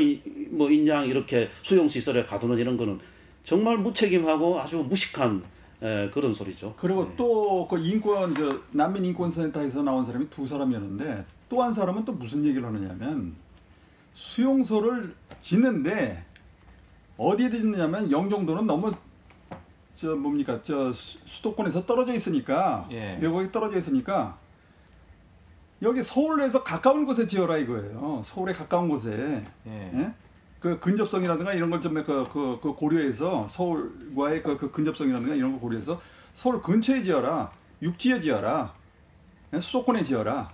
[0.48, 2.98] 뭐 인양 이렇게 수용시설에 가두는 이런 거는
[3.44, 5.42] 정말 무책임하고 아주 무식한
[5.82, 6.72] 에, 그런 소리죠.
[6.78, 7.16] 그리고 네.
[7.18, 12.64] 또그 인권 저 난민 인권센터에서 나온 사람이 두 사람이었는데 또 한 사람은 또 무슨 얘기를
[12.64, 13.34] 하느냐면
[14.14, 15.12] 수용소를
[15.42, 16.24] 짓는데
[17.16, 18.92] 어디에 짓느냐면 영종도는 너무
[19.94, 23.18] 저 뭡니까 저 수- 수도권에서 떨어져 있으니까 예.
[23.20, 24.38] 외곽에 떨어져 있으니까
[25.82, 28.20] 여기 서울에서 가까운 곳에 지어라 이거예요.
[28.24, 29.90] 서울에 가까운 곳에 예.
[29.94, 30.14] 예?
[30.60, 35.60] 그 근접성이라든가 이런 걸 좀 그, 그, 그 고려해서 서울과의 그, 그 근접성이라든가 이런 걸
[35.60, 36.00] 고려해서
[36.32, 37.50] 서울 근처에 지어라
[37.82, 38.74] 육지에 지어라
[39.54, 39.60] 예?
[39.60, 40.50] 수도권에 지어라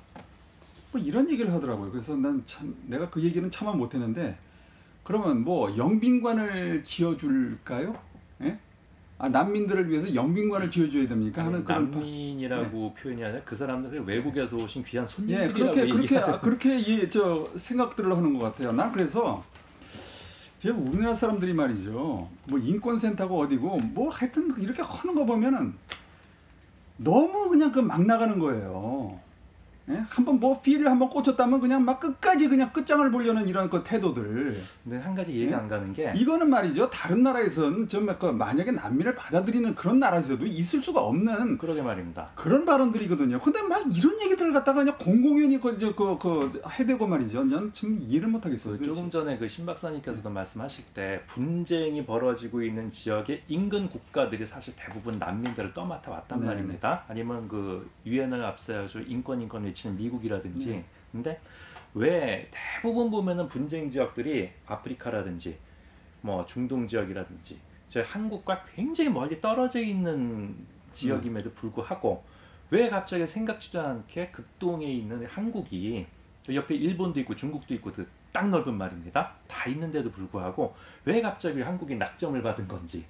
[0.93, 4.37] 뭐 이런 얘기를 하더라고요 그래서 난 참 내가 그 얘기는 참아 못했는데
[5.05, 7.97] 그러면 뭐 영빈관을 지어줄까요?
[8.43, 8.59] 예?
[9.19, 11.45] 아 난민들을 위해서 영빈관을 지어줘야 됩니까?
[11.45, 16.03] 하는 그런 파- 난민이라고 표현이 아니라 그 사람들이 외국에서 오신 귀한 예, 손님들이라고 그렇게 그렇게
[16.05, 16.33] 얘기하죠.
[16.33, 18.73] 아, 그렇게 이, 저 생각들을 하는 것 같아요.
[18.73, 19.45] 난 그래서
[20.59, 22.29] 제 우리나라 사람들이 말이죠.
[22.47, 25.75] 뭐 인권센터가 어디고 뭐 하여튼 이렇게 하는 거 보면은
[26.97, 29.19] 너무 그냥 그 막 나가는 거예요.
[29.91, 29.95] 예?
[30.09, 34.57] 한번 뭐 필을 한번 꽂혔다면 그냥 막 끝까지 그냥 끝장을 보려는 이런 그 태도들.
[34.83, 35.57] 근데 한 가지 이해가 예?
[35.61, 36.91] 안 가는 게 이거는 말이죠.
[36.91, 42.31] 다른 나라에선 좀그 만약에 난민을 받아들이는 그런 나라에서도 있을 수가 없는 그러게 말입니다.
[42.35, 43.39] 그런 발언들이거든요.
[43.41, 47.45] 근데 막 이런 얘기들을 갖다가 그냥 공공연히 그, 저, 그, 그, 해대고 말이죠.
[47.45, 48.79] 난 지금 이해를 못 하겠어요.
[48.79, 54.73] 그 조금 전에 그 신 박사님께서도 말씀하실 때 분쟁이 벌어지고 있는 지역의 인근 국가들이 사실
[54.79, 57.05] 대부분 난민들을 떠맡아 왔단 네, 말입니다.
[57.07, 60.71] 아니면 그 유엔을 앞세워서 인권 인권 외치는 미국이라든지.
[60.71, 60.85] 네.
[61.11, 61.41] 근데
[61.95, 65.59] 왜 대부분 보면은 분쟁 지역들이 아프리카라든지
[66.21, 67.59] 뭐 중동 지역이라든지
[67.89, 70.55] 저희 한국과 굉장히 멀리 떨어져 있는
[70.93, 72.25] 지역임에도 불구하고
[72.71, 76.07] 왜 갑자기 생각지도 않게 극동에 있는 한국이
[76.49, 79.35] 옆에 일본도 있고 중국도 있고 그 딱 넓은 말입니다.
[79.47, 83.05] 다 있는데도 불구하고 왜 갑자기 한국이 낙점을 받은 건지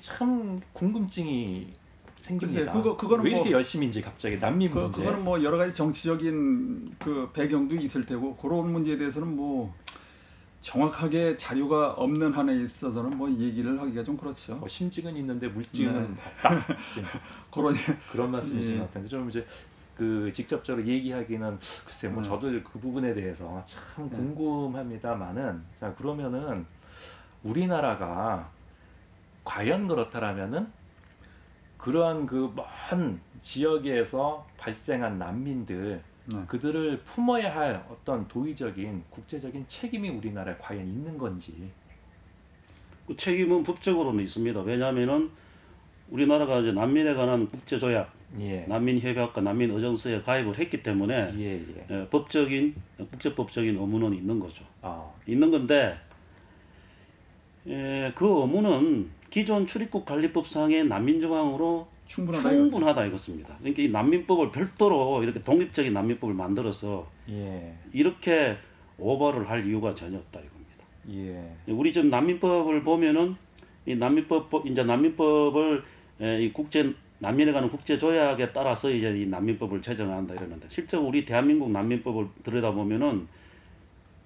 [0.00, 1.72] 참 궁금증이
[2.28, 2.60] 생깁니다.
[2.72, 5.00] 글쎄, 그거- 그거는 왜 이렇게 뭐- 열심인지 갑자기 난민 그, 문제.
[5.02, 9.74] 그거는 뭐 여러 가지 정치적인 그 배경도 있을 테고 그런 문제에 대해서는 뭐
[10.60, 14.56] 정확하게 자료가 없는 한에 있어서는 뭐 얘기를 하기가 좀 그렇죠.
[14.56, 16.20] 뭐 심증은 있는데 물증은 네.
[16.42, 16.66] 없다.
[17.52, 17.74] 그런
[18.12, 18.78] 그런 말씀이신 예.
[18.78, 19.46] 것 같은데 좀 이제
[19.96, 22.28] 그 직접적으로 얘기하기는 글쎄 뭐 네.
[22.28, 24.16] 저도 그 부분에 대해서 참 네.
[24.16, 26.66] 궁금합니다만은 자 그러면은
[27.44, 28.50] 우리나라가
[29.44, 30.66] 과연 그렇다라면은
[31.78, 32.52] 그러한 그
[32.90, 36.36] 먼 지역에서 발생한 난민들 네.
[36.46, 41.70] 그들을 품어야 할 어떤 도의적인 국제적인 책임이 우리나라에 과연 있는 건지
[43.06, 44.60] 그 책임은 법적으로는 있습니다.
[44.60, 45.30] 왜냐하면은
[46.10, 48.66] 우리나라가 이제 난민에 관한 국제 조약, 예.
[48.66, 51.86] 난민 협약과 난민 의정서에 가입을 했기 때문에 예, 예.
[51.90, 54.64] 예, 법적인 국제법적인 의무는 있는 거죠.
[54.82, 55.98] 아, 있는 건데
[57.66, 62.48] 예, 그 의무는 기존 출입국 관리법상의 난민 조항으로 충분하다.
[62.50, 63.56] 충분하다 이것입니다.
[63.58, 68.56] 그러니까 이 난민법을 별도로 이렇게 독립적인 난민법을 만들어서 예, 이렇게
[68.96, 70.84] 오버를 할 이유가 전혀 없다 이겁니다.
[71.10, 71.72] 예.
[71.72, 73.36] 우리 지금 난민법을 보면은
[73.84, 75.82] 이 난민법 이제 난민법을
[76.20, 81.24] 에, 이 국제 난민에 관한 국제 조약에 따라서 이제 이 난민법을 제정한다 이러는데 실제 우리
[81.24, 83.26] 대한민국 난민법을 들여다 보면은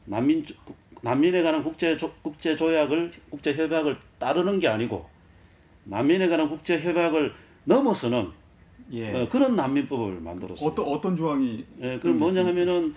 [0.04, 0.54] 난민 조-
[1.02, 5.06] 난민에 관한 국제 조, 국제 조약을 국제 협약을 따르는 게 아니고
[5.84, 7.34] 난민에 관한 국제 협약을
[7.64, 8.28] 넘어서는
[8.92, 9.12] 예.
[9.12, 10.68] 어, 그런 난민법을 만들었어요.
[10.68, 12.94] 어떤 어떤 조항이 예, 그럼 뭐냐 하면은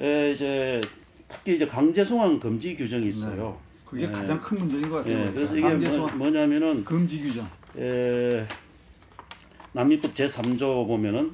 [0.00, 0.80] 에, 이제
[1.26, 3.58] 특히 이제 강제 송환 금지 규정이 있어요.
[3.84, 4.12] 그게 네.
[4.12, 5.26] 가장 큰 문제인 것 같아요.
[5.26, 7.46] 예, 그래서 이게 강제 뭐, 소환 뭐냐면은 금지 규정.
[7.78, 8.46] 에,
[9.72, 11.32] 난민법 제 3조 보면은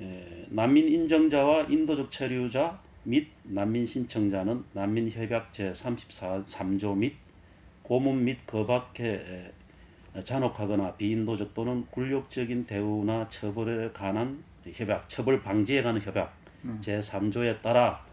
[0.00, 7.14] 에, 난민 인정자와 인도적 체류자 및 난민 신청자는 난민 협약 제34조 및
[7.82, 9.52] 고문 및 거박해 에,
[10.24, 16.34] 잔혹하거나 비인도적 또는 굴욕적인 대우나 처벌에 관한 협약, 처벌 방지에 관한 협약
[16.80, 18.04] 제3조에 따라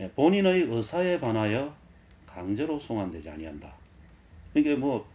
[0.00, 1.74] 예, 본인의 의사에 반하여
[2.26, 3.72] 강제로 송환되지 아니한다.
[4.54, 5.06] 이게 뭐,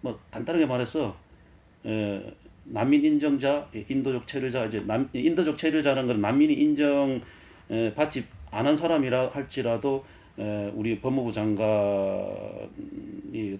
[0.00, 1.16] 뭐 간단하게 말해서
[1.84, 7.20] 에, 난민 인정자, 예, 인도적 체류자 이제 남, 인도적 체류자는 건 난민이 인정 에,
[7.94, 10.04] 받지 않은 사람이라 할지라도
[10.38, 11.68] 에, 우리 법무부 장관이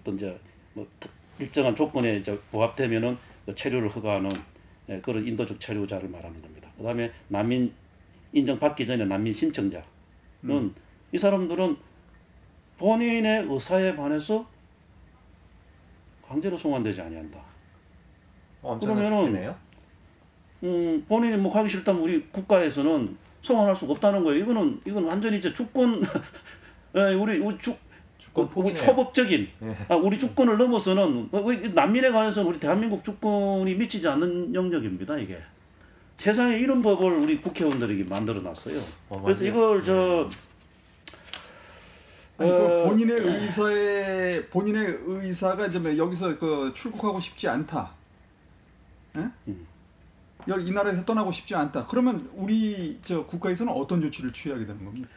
[0.01, 0.39] 어떤 이제
[0.75, 4.31] 뭐 특- 일정한 조건에 이제 부합되면은 그 체류를 허가하는
[4.89, 6.69] 에, 그런 인도적 체류자를 말하는 겁니다.
[6.77, 7.73] 그다음에 난민
[8.33, 9.85] 인정 받기 전에 난민 신청자는
[11.13, 11.77] 이 사람들은
[12.79, 14.47] 본인의 의사에 반해서
[16.27, 17.41] 강제로 송환되지 아니한다.
[18.63, 19.57] 엄청난 그러면은 특혜네요.
[20.63, 24.43] 음, 본인이 뭐 가기 싫다면 우리 국가에서는 송환할 수가 없다는 거예요.
[24.43, 26.03] 이거는 이건 완전히 이제 주권
[26.97, 27.75] 예, 우리 우리 주
[28.35, 28.75] 포기네요.
[28.75, 29.77] 초법적인 예.
[29.89, 35.19] 아, 우리 주권을 넘어서는 어, 왜 난민에 관해서는 우리 대한민국 주권이 미치지 않는 영역입니다.
[35.19, 35.39] 이게
[36.17, 38.81] 세상에 이런 법을 우리 국회의원들이 만들어 놨어요.
[39.09, 39.45] 어, 그래서.
[39.45, 40.29] 이걸 저
[42.39, 47.91] 아니, 그 어, 본인의 의사에 본인의 의사가 이제 뭐 여기서 그 출국하고 싶지 않다.
[49.17, 49.29] 예?
[49.49, 49.67] 음.
[50.47, 51.87] 이 나라에서 떠나고 싶지 않다.
[51.87, 55.09] 그러면 우리 저 국가에서는 어떤 조치를 취하게 되는 겁니까?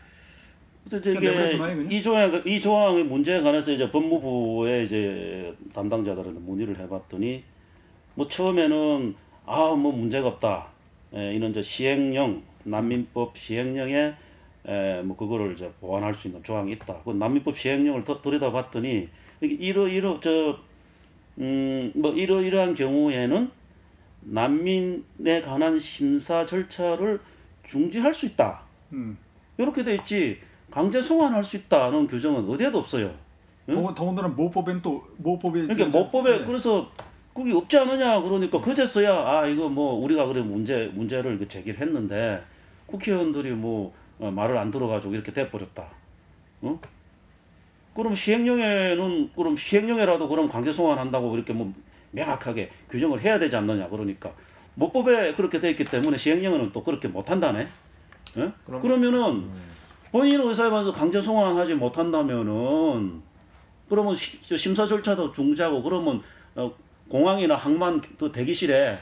[0.83, 1.91] 그래서 이제 그냥 내버려 이게 그냥?
[1.91, 7.43] 이 조항 이 조항의 문제에 관해서 이제 법무부에 이제 담당자들한테 문의를 해봤더니
[8.15, 10.67] 뭐 처음에는 아 뭐 문제가 없다.
[11.13, 14.13] 에, 이런 저 시행령 난민법 시행령에
[14.65, 17.01] 에, 뭐 그거를 이제 보완할 수 있는 조항이 있다.
[17.03, 19.09] 그 난민법 시행령을 더 들여다봤더니
[19.41, 20.57] 이러 이러 저
[21.35, 23.49] 음 뭐 이러 이러한 경우에는
[24.25, 27.19] 난민에 관한 심사 절차를
[27.65, 28.61] 중지할 수 있다.
[28.93, 29.17] 음.
[29.57, 30.39] 이렇게 돼 있지
[30.71, 33.13] 강제 송환할 수 있다는 규정은 어디에도 없어요.
[33.69, 33.75] 응?
[33.75, 36.45] 더군- 더군다나 모법에는 또 모법에 그러니까 진짜- 모법에 네.
[36.45, 36.89] 그래서
[37.33, 42.43] 그게 없지 않느냐 그러니까 그제서야 아 이거 뭐 우리가 그래 문제 문제를 제기를 했는데
[42.87, 45.83] 국회의원들이 뭐 어, 말을 안 들어가지고 이렇게 돼버렸다.
[46.61, 46.79] 어?
[47.95, 51.73] 그럼 시행령에는 그럼 시행령에라도 그럼 강제 송환한다고 이렇게 뭐
[52.13, 54.31] 명확하게 규정을 해야 되지 않느냐 그러니까
[54.75, 57.67] 모법에 그렇게 돼 있기 때문에 시행령에는 또 그렇게 못한다네.
[58.37, 58.51] 예?
[58.65, 59.49] 그럼- 그러면은
[60.11, 63.21] 본인 의사에 맞서 강제 송환하지 못한다면은
[63.89, 66.21] 그러면 시- 저 심사 절차도 중지하고 그러면
[66.55, 66.71] 어,
[67.09, 68.97] 공항이나 항만 그 대기실에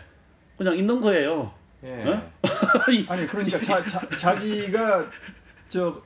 [0.58, 1.54] 그냥 있는 거예요.
[1.84, 2.04] 예.
[2.04, 2.32] 어?
[3.08, 5.06] 아니 그러니까 자, 자, 자기가
[5.69, 6.02] 저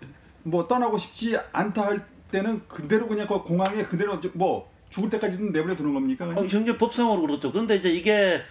[0.47, 5.51] 뭐 떠나고 싶지 않다 할 때는 그대로 그냥 그 공항에 그대로 저- 뭐 죽을 때까지는
[5.51, 6.25] 내버려 두는 겁니까?
[6.25, 7.51] 어, 현재 법상으로 그렇죠.
[7.51, 8.41] 그런데 이제 이게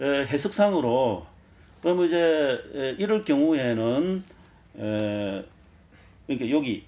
[0.00, 1.26] 에, 해석상으로
[1.82, 2.16] 그러면 이제
[2.72, 4.22] 에, 이럴 경우에는
[4.78, 5.44] 에,
[6.26, 6.84] 그러니까 여기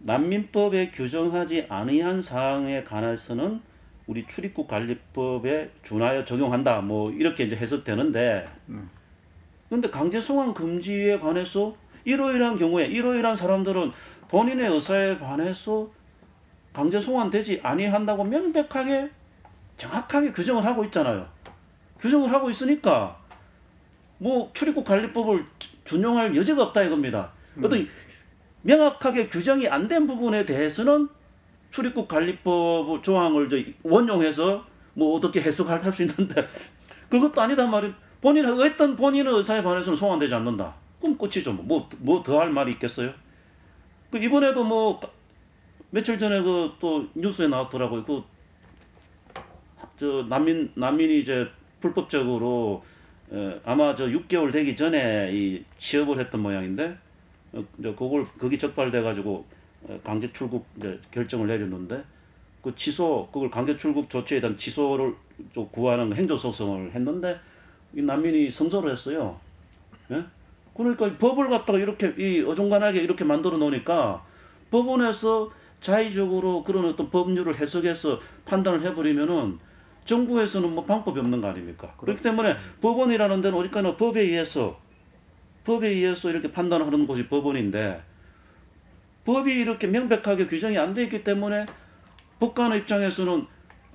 [0.00, 3.60] 난민법에 규정하지 아니한 사항에 관해서는
[4.08, 6.80] 우리 출입국 관리법에 준하여 적용한다.
[6.80, 8.48] 뭐 이렇게 이제 해석되는데
[9.68, 13.92] 근데 강제 송환 금지에 관해서 이러이러한 경우에 이러이러한 사람들은
[14.26, 15.90] 본인의 의사에 반해서
[16.72, 19.10] 강제 송환되지 아니한다고 명백하게
[19.76, 21.26] 정확하게 규정을 하고 있잖아요.
[22.00, 23.18] 규정을 하고 있으니까
[24.18, 25.44] 뭐 출입국 관리법을
[25.84, 27.32] 준용할 여지가 없다 이겁니다.
[27.62, 27.86] 어떤
[28.62, 31.08] 명확하게 규정이 안 된 부분에 대해서는
[31.70, 36.46] 출입국 관리법 조항을 저 원용해서 뭐 어떻게 해석할 수 있는데
[37.08, 37.94] 그것도 아니단 말이에요.
[38.20, 40.74] 본인 어떤 본인의 의사에 반해서는 송환되지 않는다.
[41.00, 41.52] 그럼 끝이죠.
[41.54, 43.12] 뭐뭐 더 할 말이 있겠어요?
[44.10, 45.00] 그 이번에도 뭐
[45.90, 48.02] 며칠 전에 그 또 뉴스에 나왔더라고요.
[48.04, 48.40] 그
[50.00, 51.46] 저 난민 난민이 이제
[51.78, 52.82] 불법적으로
[53.28, 56.96] 어, 아마 저 6개월 되기 전에 이 취업을 했던 모양인데
[57.52, 59.44] 어, 이제 그걸 거기 적발돼 가지고
[59.82, 62.02] 어, 강제 출국 이제 결정을 내렸는데
[62.62, 65.14] 그 취소 그걸 강제 출국 조치에 대한 취소를
[65.52, 67.38] 좀 구하는 행정 소송을 했는데
[67.94, 69.38] 이 난민이 성소를 했어요.
[70.12, 70.24] 예?
[70.74, 74.24] 그러니까 이 법을 갖다가 이렇게 이 어중간하게 이렇게 만들어 놓으니까
[74.70, 79.58] 법원에서 자의적으로 그런 어떤 법률을 해석해서 판단을 해버리면은
[80.04, 81.94] 정부에서는 뭐 방법이 없는 거 아닙니까?
[81.98, 84.78] 그렇기 때문에 법원이라는 데는 어디까지나 법에 의해서
[85.64, 88.02] 법에 의해서 이렇게 판단하는 곳이 법원인데
[89.24, 91.66] 법이 이렇게 명백하게 규정이 안 돼 있기 때문에
[92.40, 93.46] 법관의 입장에서는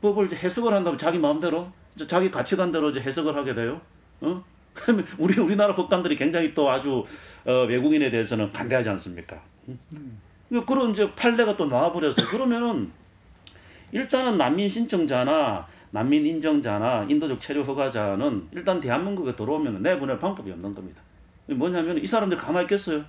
[0.02, 1.72] 법을 해석을 한다면 자기 마음대로
[2.08, 3.82] 자기 가치관대로 이제 해석을 하게 돼요.
[4.22, 4.44] 어?
[5.18, 7.04] 우리 우리나라 법관들이 굉장히 또 아주
[7.46, 9.42] 어, 외국인에 대해서는 반대하지 않습니까?
[9.68, 10.22] 음.
[10.66, 12.92] 그런 이제 판례가 또 나와버려서 그러면은
[13.92, 21.02] 일단은 난민 신청자나 난민 인정자나 인도적 체류 허가자는 일단 대한민국에 들어오면 내보낼 방법이 없는 겁니다.
[21.48, 23.04] 뭐냐면 이 사람들 가만히 있겠어요.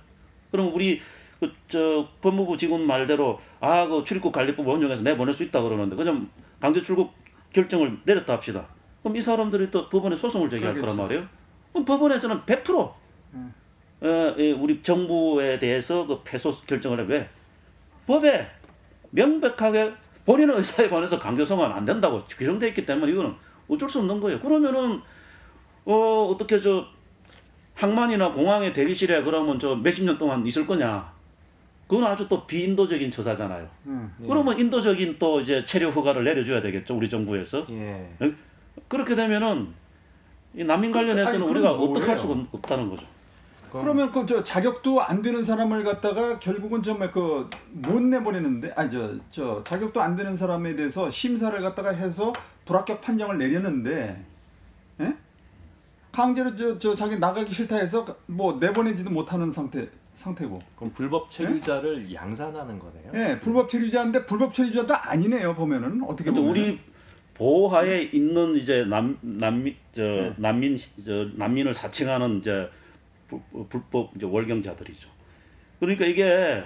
[0.51, 0.99] 그럼 우리
[1.39, 6.27] 그 저 법무부 직원 말대로 아 그 출입국 관리법 원용해서 내보낼 수 있다 그러는데 그냥
[6.59, 7.13] 강제 출국
[7.53, 8.65] 결정을 내렸다 합시다.
[9.03, 10.95] 그럼 이 사람들이 또 법원에 소송을 제기할 그러겠죠.
[10.95, 11.27] 거란 말이에요.
[11.73, 13.06] 그럼 법원에서는 100% 어, 예,
[14.01, 17.29] 우리 정부에 대해서 그 패소 결정을 해 왜?
[18.05, 18.47] 법에
[19.11, 19.91] 명백하게
[20.25, 23.33] 본인의 의사에 관해서 강제 송환 안 된다고 규정돼 있기 때문에 이거는
[23.67, 24.39] 어쩔 수 없는 거예요.
[24.39, 25.01] 그러면은
[25.85, 26.85] 어 어떻게 저
[27.75, 31.15] 항만이나 공항의 대기실에 그러면 저 몇십 년 동안 있을 거냐?
[31.87, 33.65] 그건 아주 또 비인도적인 처사잖아요.
[33.85, 34.13] 음.
[34.27, 37.65] 그러면 인도적인 또 이제 체류 허가를 내려줘야 되겠죠, 우리 정부에서.
[37.69, 38.09] 예.
[38.89, 39.69] 그렇게 되면은
[40.55, 42.17] 이 난민 관련해서는 아니, 우리가 어떻게 할?
[42.19, 43.05] 수가 없- 없다는 거죠.
[43.71, 50.01] 그러면 그 저 자격도 안 되는 사람을 갖다가 결국은 정말 그못 내보내는데 아니 저저 자격도
[50.01, 52.33] 안 되는 사람에 대해서 심사를 갖다가 해서
[52.65, 54.23] 불합격 판정을 내렸는데
[55.01, 55.15] 예?
[56.11, 62.11] 강제로 저, 저 자기 나가기 싫다 해서 뭐 내보내지도 못하는 상태 상태고 그럼 불법 체류자를
[62.13, 63.11] 양산하는 거네요.
[63.13, 66.79] 예 불법 체류자인데 불법 체류자도 아니네요 보면은 어떻게 보면 우리
[67.35, 70.33] 보호하에 있는 이제 남 난민 저 네.
[70.37, 70.75] 난민
[71.05, 72.67] 저 난민을 사칭하는 이제
[73.27, 75.09] 불, 불법 이제 월경자들이죠.
[75.79, 76.63] 그러니까 이게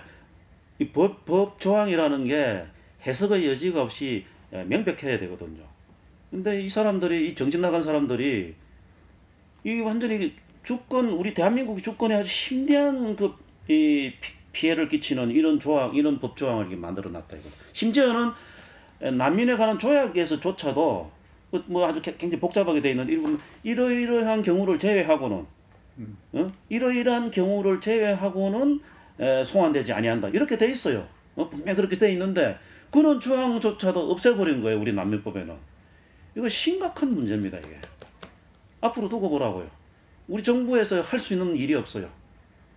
[0.79, 2.63] 이법법 조항이라는 게
[3.05, 5.63] 해석의 여지가 없이 예, 명백해야 되거든요.
[6.29, 8.53] 근데 이 사람들이 이 정신 나간 사람들이
[9.63, 13.33] 이 완전히 주권 우리 대한민국의 주권에 아주 심대한 그
[13.69, 14.11] 이
[14.51, 17.47] 피해를 끼치는 이런 조항 이런 법 조항을 이렇게 만들어 놨다 이거.
[17.71, 18.31] 심지어는
[19.15, 21.11] 난민에 관한 조약에서조차도
[21.51, 25.45] 그뭐 아주 개- 굉장히 복잡하게 되어 있는 일부 이러이러한 경우를 제외하고는
[26.33, 26.51] 어?
[26.69, 28.79] 이러이러한 경우를 제외하고는
[29.19, 31.07] 에, 송환되지 아니한다 이렇게 돼 있어요.
[31.35, 31.49] 어?
[31.49, 32.57] 분명히 그렇게 돼 있는데
[32.91, 35.55] 그런 조항조차도 없애버린 거예요 우리 난민법에는.
[36.37, 37.77] 이거 심각한 문제입니다 이게.
[38.81, 39.69] 앞으로 두고 보라고요.
[40.27, 42.09] 우리 정부에서 할 수 있는 일이 없어요.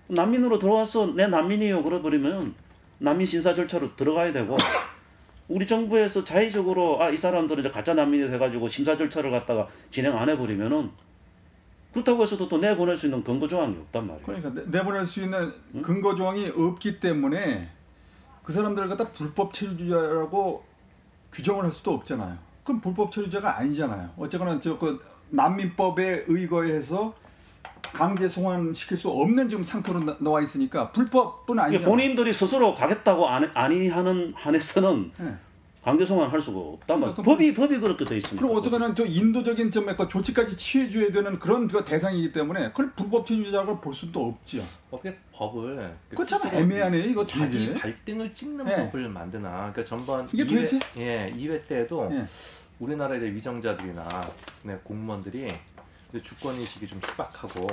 [0.09, 2.55] 난민으로 들어와서 내 난민이요 그러버리면
[2.99, 4.57] 난민 심사 절차로 들어가야 되고
[5.49, 10.29] 우리 정부에서 자의적으로 아 이 사람들은 이제 가짜 난민이 돼가지고 심사 절차를 갖다가 진행 안
[10.29, 10.91] 해버리면은
[11.95, 14.27] 그렇다고 해서도 또 내보낼 수 있는 근거 조항이 없단 말이에요.
[14.27, 17.71] 그러니까 내- 내보낼 수 있는 근거 조항이 없기 때문에
[18.43, 20.65] 그 사람들을 갖다 불법 체류자라고
[21.33, 22.37] 규정을 할 수도 없잖아요.
[22.65, 24.11] 그럼 불법 체류자가 아니잖아요.
[24.17, 27.15] 어쨌거나 저그 난민법에 의거해서
[27.93, 31.89] 강제 송환시킬 수 없는 지금 상태로 나, 나와 있으니까 불법은 이게 아니잖아요.
[31.89, 35.35] 본인들이 스스로 가겠다고 안, 아니 하는 한에서는 예.
[35.85, 37.15] 강제 송환할 수가 없단 말이야.
[37.15, 38.41] 그럼 법이 법이 그렇게 돼 있습니다.
[38.47, 43.27] 그럼 어떻게는 저 인도적인 좀 약간 조치까지 취해줘야 되는 그런 그 대상이기 때문에 그걸 불법
[43.27, 44.63] 체류자가 볼 수도 없지요.
[44.91, 47.75] 어떻게 법을 그거 참 스스로 애매하네 이거 자기 되게.
[47.79, 48.77] 발등을 찍는 네.
[48.77, 49.51] 법을 만드나.
[49.73, 50.79] 그러니까 전번 이게 이회- 도대체?
[50.97, 52.25] 예, 2회 때도 예.
[52.79, 54.31] 우리나라 이제 위정자들이나
[54.63, 55.53] 네, 공무원들이
[56.23, 57.67] 주권 의식이 좀 희박하고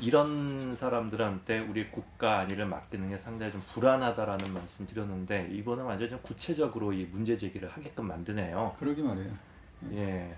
[0.00, 6.18] 이런 사람들한테 우리 국가 안위를 맡기는 게 상당히 좀 불안하다라는 말씀 드렸는데 이번은 완전 좀
[6.22, 8.74] 구체적으로 이 문제 제기를 하게끔 만드네요.
[8.78, 9.30] 그러게 말이에요.
[9.92, 10.34] 예.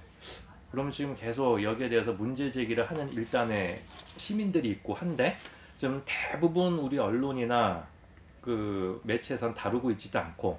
[0.71, 3.81] 그러면 지금 계속 여기에 대해서 문제 제기를 하는 일단의
[4.17, 5.37] 시민들이 있고 한데
[5.79, 7.87] 좀 대부분 우리 언론이나
[8.40, 10.59] 그 매체에선 다루고 있지도 않고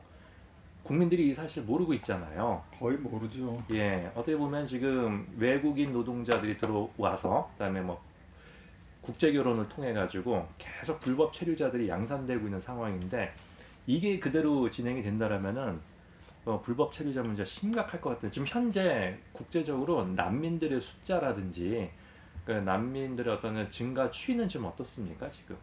[0.83, 2.63] 국민들이 사실 모르고 있잖아요.
[2.79, 3.61] 거의 모르죠.
[3.71, 8.01] 예, 어떻게 보면 지금 외국인 노동자들이 들어와서 그다음에 뭐
[9.05, 13.33] 국제 결혼을 통해 가지고 계속 불법 체류자들이 양산되고 있는 상황인데
[13.85, 15.79] 이게 그대로 진행이 된다라면은
[16.45, 18.31] 어, 불법 체류자 문제 가 심각할 것 같아요.
[18.31, 21.89] 지금 현재 국제적으로 난민들의 숫자라든지
[22.45, 25.55] 그 난민들의 어떤 증가 추이는 좀 어떻습니까 지금?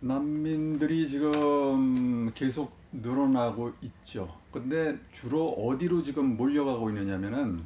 [0.00, 4.32] 난민들이 지금 계속 늘어나고 있죠.
[4.52, 7.64] 근데 주로 어디로 지금 몰려가고 있느냐면은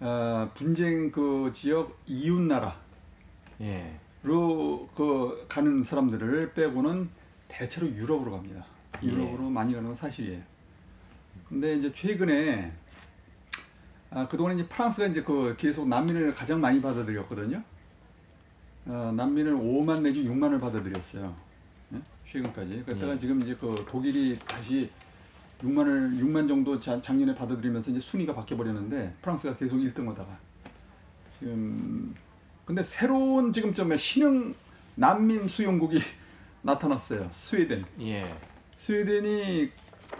[0.00, 2.81] 아, 분쟁 그 지역 이웃 나라
[4.22, 7.08] 로 예, 그 가는 사람들을 빼고는
[7.48, 8.64] 대체로 유럽으로 갑니다.
[9.02, 9.06] 예.
[9.08, 10.42] 유럽으로 많이 가는 건 사실이에요.
[11.48, 12.72] 근데 이제 최근에
[14.10, 17.62] 아, 그동안 이제 프랑스가 이제 그 계속 난민을 가장 많이 받아들였거든요.
[18.86, 21.34] 어, 난민을 5만 내지 6만을 받아들였어요.
[21.94, 21.98] 예?
[22.28, 22.82] 최근까지.
[22.84, 23.18] 그랬다가 예.
[23.18, 24.90] 지금 이제 그 독일이 다시
[25.60, 30.36] 6만을 6만 정도 자- 작년에 받아들이면서 이제 순위가 바뀌어 버렸는데 프랑스가 계속 1등 하다가
[31.38, 32.14] 지금
[32.64, 34.54] 근데 새로운 지금 좀 신흥
[34.94, 36.00] 난민 수용국이
[36.62, 37.28] 나타났어요.
[37.32, 37.84] 스웨덴.
[38.00, 38.32] 예,
[38.74, 39.68] 스웨덴이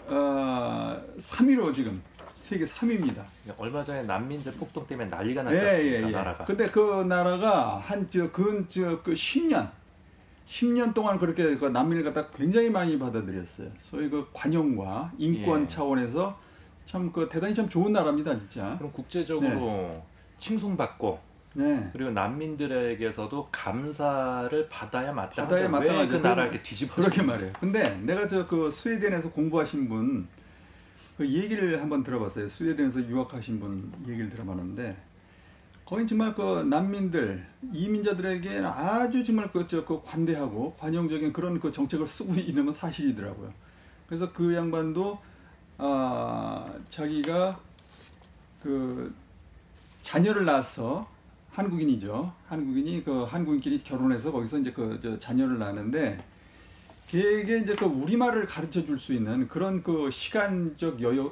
[0.07, 2.01] 어, 3위로 지금
[2.31, 3.23] 세계 3위입니다.
[3.57, 6.11] 얼마 전에 난민들 폭동 때문에 난리가 났지 예, 예, 예.
[6.11, 6.43] 나라가?
[6.45, 9.69] 근데 그 나라가 한저근저그 10년
[10.45, 13.69] 10년 동안 그렇게 그 난민을 갖다 굉장히 많이 받아들였어요.
[13.77, 15.67] 소위 그 관용과 인권 예.
[15.67, 16.37] 차원에서
[16.83, 18.75] 참 그 대단히 참 좋은 나라입니다, 진짜.
[18.77, 20.03] 그럼 국제적으로
[20.37, 21.17] 칭송받고
[21.53, 21.89] 네.
[21.93, 25.99] 그리고 난민들에게서도 감사를 받아야 마땅한데 받아야 마땅하죠.
[25.99, 27.01] 왜그 그럼- 나라 이렇게 뒤집어져?
[27.03, 27.53] 그렇게 말해요.
[27.59, 30.27] 근데 내가 저 그 스웨덴에서 공부하신 분
[31.17, 32.47] 그 얘기를 한번 들어봤어요.
[32.47, 34.97] 스웨덴에서 유학하신 분 얘기를 들어봤는데
[35.85, 42.33] 거의 정말 그 난민들 이민자들에게는 아주 정말 그저 그 관대하고 관용적인 그런 그 정책을 쓰고
[42.33, 43.53] 있는 건 사실이더라고요.
[44.07, 45.19] 그래서 그 양반도
[45.77, 47.59] 아 자기가
[48.63, 49.13] 그
[50.01, 51.07] 자녀를 낳아서
[51.53, 52.33] 한국인이죠.
[52.47, 56.23] 한국인이 그 한국인끼리 결혼해서 거기서 이제 그저 자녀를 낳는데
[57.07, 61.31] 걔에게 이제 그 우리말을 가르쳐 줄 수 있는 그런 그 시간적 여유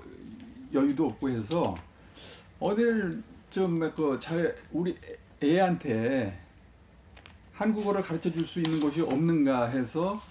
[0.74, 1.76] 여유도 없고 해서
[2.60, 4.20] 어딜 좀그
[4.72, 4.96] 우리
[5.44, 6.40] 애한테
[7.54, 10.22] 한국어를 가르쳐 줄 수 있는 곳이 없는가 해서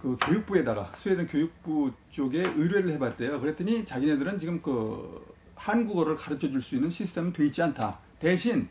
[0.00, 3.40] 그 교육부에다가 스웨덴 교육부 쪽에 의뢰를 해봤대요.
[3.40, 5.24] 그랬더니 자기네들은 지금 그
[5.56, 7.98] 한국어를 가르쳐 줄 수 있는 시스템은 돼 있지 않다.
[8.18, 8.68] 대신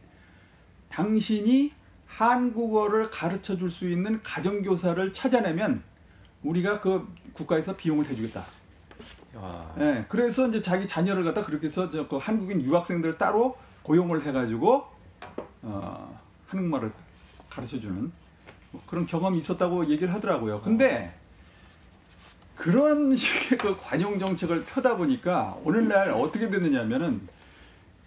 [0.92, 1.72] 당신이
[2.08, 5.82] 한국어를 가르쳐 줄 수 있는 가정교사를 찾아내면
[6.44, 8.44] 우리가 그 국가에서 비용을 해주겠다.
[9.38, 14.26] 야, 예, 그래서 이제 자기 자녀를 갖다 그렇게 해서 저 그 한국인 유학생들 따로 고용을
[14.26, 14.86] 해가지고
[15.62, 16.92] 어, 한국말을
[17.50, 18.12] 가르쳐 주는
[18.72, 20.62] 뭐 그런 경험이 있었다고 얘기를 하더라고요.
[20.62, 21.14] 근데
[22.56, 27.28] 그런 식의 그 관용 정책을 펴다 보니까 오늘날 어떻게 됐느냐면은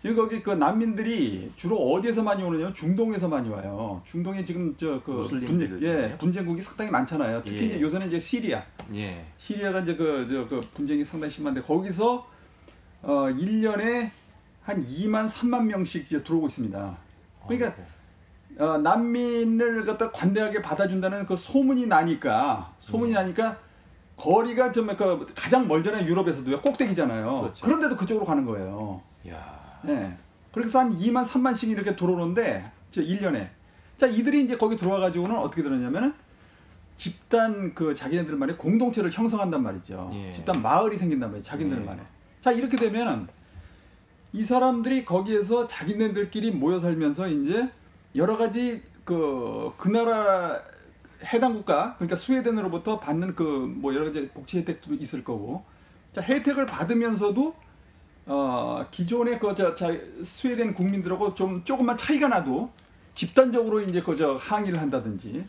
[0.05, 4.03] 지금 거기 그 난민들이 주로 어디에서 많이 오느냐면 중동에서 많이 와요.
[4.05, 6.15] 중동에 지금 저그 분쟁, 예?
[6.19, 7.43] 분쟁국이 상당히 많잖아요.
[7.43, 7.65] 특히 예.
[7.65, 8.63] 이제 요새는 이제 시리아.
[8.95, 12.29] 예, 시리아가 이제 그, 저, 그 분쟁이 상당히 심한데 거기서
[13.01, 14.11] 어 1년에
[14.63, 16.99] 한 2만 3만 명씩 이제 들어오고 있습니다.
[17.47, 17.75] 그러니까
[18.59, 18.73] 아이고.
[18.73, 23.15] 어, 난민을 갖다 관대하게 받아준다는 그 소문이 나니까 소문이 음.
[23.15, 23.59] 나니까
[24.19, 27.41] 거리가 좀그 가장 멀잖아요 유럽에서도요 꼭대기잖아요.
[27.41, 27.65] 그렇죠.
[27.65, 29.01] 그런데도 그쪽으로 가는 거예요.
[29.31, 30.17] 야, 예.
[30.53, 33.49] 그래서 한 2만 3만씩 이렇게 들어오는데 저 1년에
[33.97, 36.15] 자 이들이 이제 거기 들어와 가지고는 어떻게 들었냐면은
[36.97, 40.11] 집단 그 자기네들만의 공동체를 형성한단 말이죠.
[40.15, 40.33] 예.
[40.33, 41.43] 집단 마을이 생긴단 말이에요.
[41.45, 42.01] 자기네들만의.
[42.05, 42.41] 예.
[42.41, 43.27] 자 이렇게 되면은
[44.33, 47.71] 이 사람들이 거기에서 자기네들끼리 모여 살면서 이제
[48.17, 50.61] 여러 가지 그 그 나라
[51.25, 55.65] 해당 국가 그러니까 스웨덴으로부터 받는 그 뭐 여러 가지 복지 혜택도 있을 거고
[56.13, 57.55] 자 혜택을 받으면서도
[58.27, 59.75] 어 기존의 그저
[60.23, 62.71] 스웨덴 국민들하고 좀 조금만 차이가 나도
[63.15, 65.45] 집단적으로 이제 그저 항의를 한다든지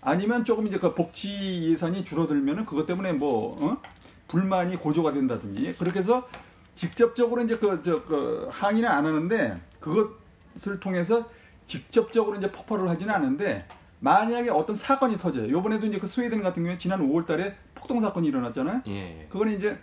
[0.00, 3.82] 아니면 조금 이제 그 복지 예산이 줄어들면은 그것 때문에 뭐 어?
[4.28, 6.28] 불만이 고조가 된다든지 그렇게 해서
[6.74, 11.28] 직접적으로 이제 그저그 항의는 안 하는데 그것을 통해서
[11.66, 13.66] 직접적으로 이제 폭발을 하지는 않은데
[14.00, 15.50] 만약에 어떤 사건이 터져요.
[15.50, 18.82] 요번에도 이제 그 스웨덴 같은 경우에 지난 5월 달에 폭동 사건이 일어났잖아요.
[18.88, 19.26] 예.
[19.30, 19.78] 그거는 이제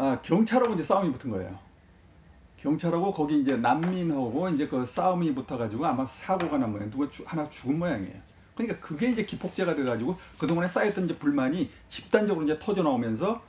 [0.00, 1.58] 아, 경찰하고 이제 싸움이 붙은 거예요.
[2.56, 7.46] 경찰하고 거기 이제 난민하고 이제 그 싸움이 붙어가지고 아마 사고가 난 모양, 누가 죽- 하나
[7.50, 8.14] 죽은 모양이에요.
[8.54, 13.42] 그러니까 그게 이제 기폭제가 돼가지고 그동안에 쌓였던 이제 불만이 집단적으로 이제 터져 나오면서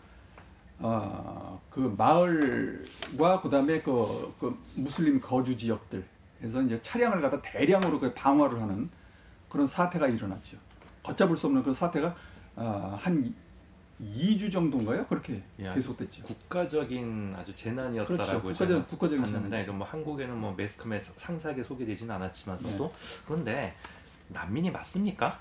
[0.80, 6.06] 어, 그 마을과 그다음에 그, 그 무슬림 거주 지역들
[6.43, 8.89] 에서 이제 차량을 갖다 대량으로 그 방어를 하는
[9.47, 10.58] 그런 사태가 일어났죠.
[11.04, 12.14] 걷잡을 수 없는 그런 사태가
[12.58, 13.34] 어, 한
[14.02, 15.06] 2주 정도인가요?
[15.06, 16.24] 그렇게 야, 계속됐죠.
[16.24, 18.66] 국가적인 아주 재난이었다라고 그렇죠.
[18.66, 19.74] 국가적- 국가적인 재난이죠.
[19.74, 23.24] 그뭐 한국에는 뭐 매스컴에 상세하게 소개되지는 않았지만서도 네.
[23.28, 23.76] 그런데
[24.30, 25.39] 난민이 맞습니까?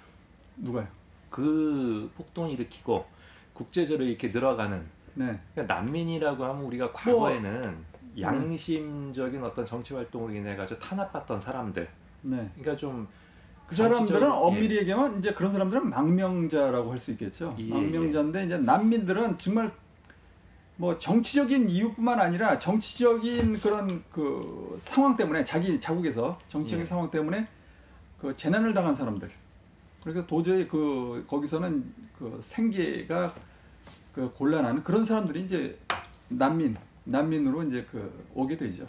[0.56, 0.86] 누가요?
[1.30, 3.06] 그 폭동을 일으키고
[3.54, 4.84] 국제적으로 이렇게 늘어가는
[5.14, 5.38] 네.
[5.54, 7.90] 그러니까 난민이라고 하면 우리가 과거에는
[8.20, 11.88] 양심적인 어떤 정치 활동으로 인해 가지고 탄압받던 사람들
[12.22, 12.36] 네.
[12.56, 13.08] 그러니까 좀
[13.70, 17.54] 그 사람들은 엄밀히 얘기하면 이제 그런 사람들은 망명자라고 할 수 있겠죠.
[17.56, 19.70] 예, 망명자인데 이제 난민들은 정말
[20.74, 26.84] 뭐 정치적인 이유뿐만 아니라 정치적인 그런 그 상황 때문에 자기 자국에서 정치적인 예.
[26.84, 27.46] 상황 때문에
[28.20, 29.30] 그 재난을 당한 사람들.
[30.02, 33.32] 그러니까 도저히 그 거기서는 그 생계가
[34.12, 35.78] 그 곤란한 그런 사람들이 이제
[36.28, 38.84] 난민 난민으로 이제 그 오게 되죠.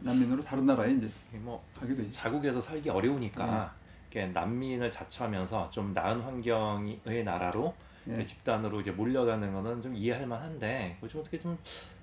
[0.00, 2.10] 난민으로 다른 나라에 이제 뭐 가게 되죠.
[2.10, 3.83] 자국에서 살기 어려우니까 이렇게
[4.22, 7.74] 난민을 자처하면서 좀 나은 환경의 나라로
[8.08, 8.12] 예.
[8.12, 11.56] 이렇게 집단으로 이제 몰려가는 거는 좀 이해할 만한데 좀 어떻게 좀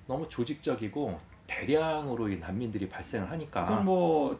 [0.07, 4.39] 너무 조직적이고 대량으로 이 난민들이 발생을 하니까 그건 뭐,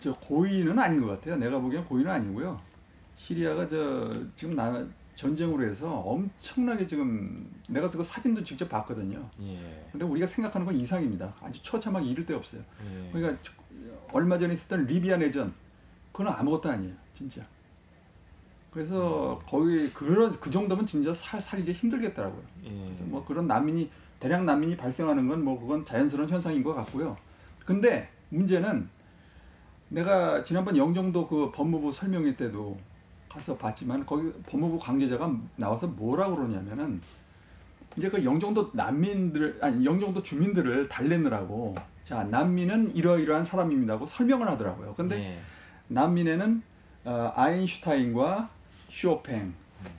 [0.00, 1.36] 저 고의는 아닌 것 같아요.
[1.36, 2.60] 내가 보기엔 고의는 아니고요.
[3.16, 4.84] 시리아가 저 지금 나
[5.14, 9.28] 전쟁으로 해서 엄청나게 지금 내가 그 사진도 직접 봤거든요.
[9.42, 11.32] 예, 근데 우리가 생각하는 건 이상입니다.
[11.40, 12.62] 아주 처참하게 이를 데 없어요.
[12.84, 13.10] 예.
[13.12, 13.52] 그러니까 저-
[14.12, 15.52] 얼마 전에 있었던 리비아 내전
[16.12, 17.42] 그건 아무것도 아니에요, 진짜.
[18.70, 22.42] 그래서 거의 그런 그 정도면 진짜 살 살기 힘들겠더라고요.
[22.64, 22.84] 예.
[22.84, 27.16] 그래서 뭐 그런 난민이 대량 난민이 발생하는 건 뭐 그건 자연스러운 현상인 것 같고요.
[27.66, 28.88] 근데 문제는
[29.88, 32.78] 내가 지난번 영종도 그 법무부 설명회 때도
[33.28, 37.00] 가서 봤지만 거기 법무부 관계자가 나와서 뭐라고 그러냐면은
[37.96, 44.94] 이제 그 영종도 난민들 아니 영종도 주민들을 달래느라고 자 난민은 이러이러한 사람입니다고 설명을 하더라고요.
[44.94, 45.40] 근데 예.
[45.88, 46.62] 난민에는
[47.04, 48.48] 어, 아인슈타인과
[48.88, 49.54] 쇼팽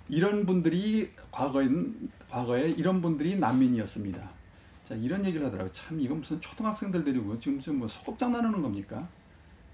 [0.09, 1.67] 이런 분들이 과거에
[2.29, 4.29] 과거에 이런 분들이 난민이었습니다.
[4.87, 5.71] 자 이런 얘기를 하더라고요.
[5.71, 9.07] 참 이건 무슨 초등학생들 데리고 지금 무슨 뭐 소꿉장난하는 겁니까?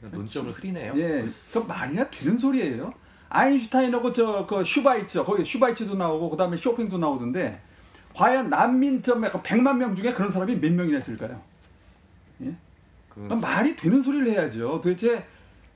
[0.02, 0.94] 논점을 흐리네요.
[0.98, 2.94] 예, 그 말이나 되는 소리예요.
[3.30, 7.62] 아인슈타인하고 저 그 슈바이처 거기 슈바이처도 나오고 그다음에 쇼팽도 나오던데
[8.16, 11.40] 과연 난민 좀 약간 100만 명 중에 그런 사람이 몇 명이나 있을까요?
[12.42, 12.56] 예?
[13.10, 14.82] 그 아, 말이 되는 소리를 해야죠.
[14.82, 15.26] 도대체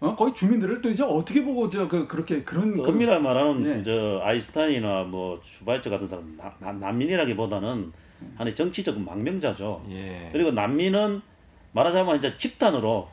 [0.04, 0.16] 어?
[0.16, 3.84] 거기 주민들을 도대체 어떻게 보고 저 그 그렇게 그런 그- 엄밀히 말하면 네.
[3.84, 7.92] 저 아인슈타인이나 뭐 슈바이처 같은 사람 나- 나- 난민이라기보다는
[8.36, 9.86] 하나의 정치적 망명자죠.
[9.92, 10.30] 예.
[10.32, 11.22] 그리고 난민은
[11.72, 13.08] 말하자면 이제 집단으로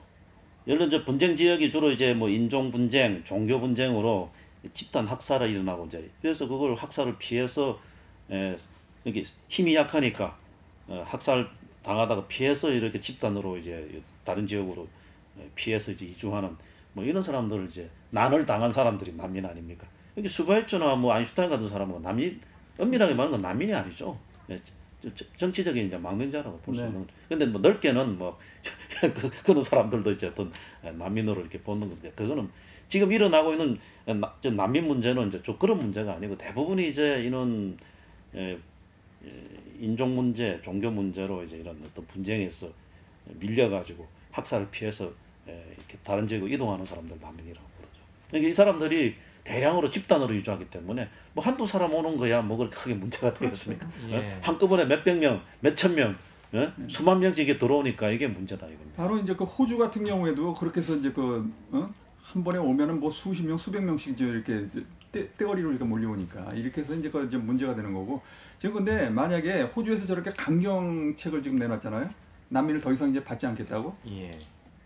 [0.67, 4.31] 예를 들어 이제 분쟁 지역이 주로 이제 뭐 인종 분쟁, 종교 분쟁으로
[4.73, 7.79] 집단 학살이 일어나고 이제 그래서 그걸 학살을 피해서
[8.31, 8.55] 에,
[9.05, 10.37] 이렇게 힘이 약하니까
[10.89, 11.49] 어, 학살
[11.83, 14.87] 당하다가 피해서 이렇게 집단으로 이제 다른 지역으로
[15.55, 16.51] 피해서 이제 이주하는
[16.93, 19.87] 뭐 이런 사람들을 이제 난을 당한 사람들이 난민 아닙니까?
[20.17, 22.41] 여기 수바이처나 뭐 아인슈타인 같은 사람은 난민
[22.79, 24.19] 엄밀하게 말하는 건 난민이 아니죠.
[24.51, 24.59] 예,
[25.37, 26.89] 정치적인 이제 망명자라고 볼수 네.
[26.89, 27.07] 있는.
[27.29, 28.39] 근데 뭐 넓게는 뭐
[29.01, 32.49] 그, 그런 사람들도 이제 어떤 난민으로 이렇게 보는 건데 그거는
[32.89, 33.79] 지금 일어나고 있는
[34.57, 37.79] 난민 문제는 이제 좀 그런 문제가 아니고 대부분이 이제 이런
[38.35, 38.59] 예,
[39.25, 39.33] 예,
[39.79, 42.69] 인종 문제, 종교 문제로 이제 이런 어떤 분쟁에서
[43.39, 45.11] 밀려가지고 학살을 피해서 예,
[45.47, 48.01] 이렇게 다른 지역으로 이동하는 사람들 난민이라고 그러죠.
[48.29, 52.95] 그러니까 이 사람들이 대량으로 집단으로 유주하기 때문에 뭐 한두 사람 오는 거야 뭐 그렇게 크게
[52.95, 53.89] 문제가 되겠습니까?
[54.11, 54.17] 예.
[54.17, 54.39] 어?
[54.43, 56.17] 한꺼번에 몇백 명, 몇천 명,
[56.55, 56.73] 예?
[56.89, 59.03] 수만 명씩 이게 들어오니까 이게 문제다 이겁니다.
[59.03, 63.57] 바로 이제 그 호주 같은 경우에도 그렇게 해서 이제 그한 번에 오면은 뭐 수십 명,
[63.57, 64.67] 수백 명씩 이제 이렇게
[65.11, 68.23] 떼, 떼거리로 이렇게 몰려오니까 이렇게 해서 이제 그 이제 문제가 되는 거고
[68.59, 72.11] 지금 근데 만약에 호주에서 저렇게 강경책을 지금 내놨잖아요.
[72.51, 73.97] 난민을 더 이상 이제 받지 않겠다고.
[74.09, 74.39] 예.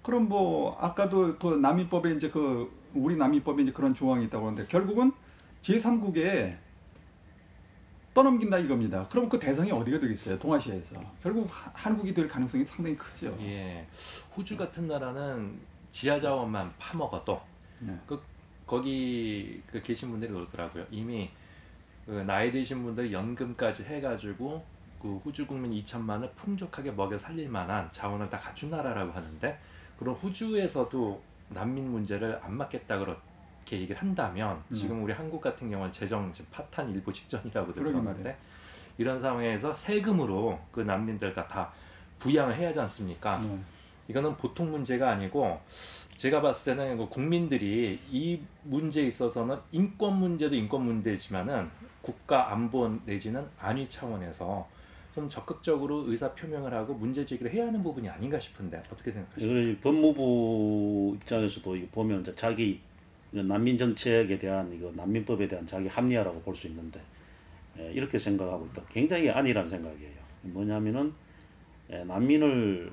[0.05, 5.11] 그럼 뭐 아까도 그 난민법에 이제 그 우리 난민법에 이제 그런 조항이 있다고 하는데 결국은
[5.62, 6.57] 제3국에
[8.12, 9.09] 떠넘긴다 이겁니다.
[9.09, 10.38] 그럼 그 대상이 어디가 되겠어요?
[10.38, 11.00] 동아시아에서.
[11.22, 13.36] 결국 하- 한국이 될 가능성이 상당히 크죠.
[13.40, 13.84] 예.
[14.36, 15.59] 호주 같은 나라는
[15.90, 17.40] 지하 자원만 파먹어도
[17.80, 17.98] 네.
[18.07, 18.22] 그
[18.66, 20.84] 거기 그 계신 분들이 그러더라고요.
[20.90, 21.30] 이미
[22.07, 24.64] 그 나이 드신 분들 연금까지 해가지고
[25.00, 29.59] 그 호주 국민 2천만을 풍족하게 먹여 살릴 만한 자원을 다 갖춘 나라라고 하는데
[29.99, 34.74] 그런 호주에서도 난민 문제를 안 맡겠다 그렇게 얘기를 한다면 음.
[34.74, 38.36] 지금 우리 한국 같은 경우는 재정 지금 파탄 일부 직전이라고 들었는데.
[38.99, 41.72] 이런 상황에서 세금으로 그 난민들 다, 다
[42.18, 43.38] 부양을 해야 하지 않습니까?
[43.38, 43.59] 네.
[44.09, 45.61] 이거는 보통 문제가 아니고
[46.16, 51.70] 제가 봤을 때는 그 국민들이 이 문제에 있어서는 인권 문제도 인권 문제지만은
[52.03, 54.68] 국가 안보 내지는 안위 차원에서
[55.14, 59.80] 좀 적극적으로 의사 표명을 하고 문제 제기를 해야 하는 부분이 아닌가 싶은데 어떻게 생각하십니까?
[59.80, 62.80] 법무부 입장에서도 보면 자기
[63.30, 67.00] 난민 정책에 대한 이거 난민법에 대한 자기 합리화라고 볼 수 있는데
[67.78, 68.82] 예, 이렇게 생각하고 있다.
[68.90, 70.14] 굉장히 아니라는 생각이에요.
[70.42, 71.12] 뭐냐면은
[71.90, 72.92] 예, 난민을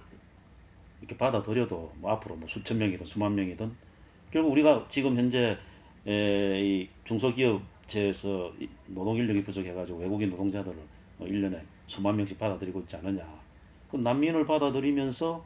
[0.99, 3.71] 이렇게 받아들여도 뭐 앞으로 뭐 수천 명이든 수만 명이든
[4.31, 5.57] 결국 우리가 지금 현재
[6.07, 10.75] 에, 이 중소기업체에서 이 노동 인력이 부족해가지고 외국인 노동자들을
[11.17, 13.25] 뭐 1년에 수만 명씩 받아들이고 있지 않느냐.
[13.89, 15.43] 그 난민을 받아들이면서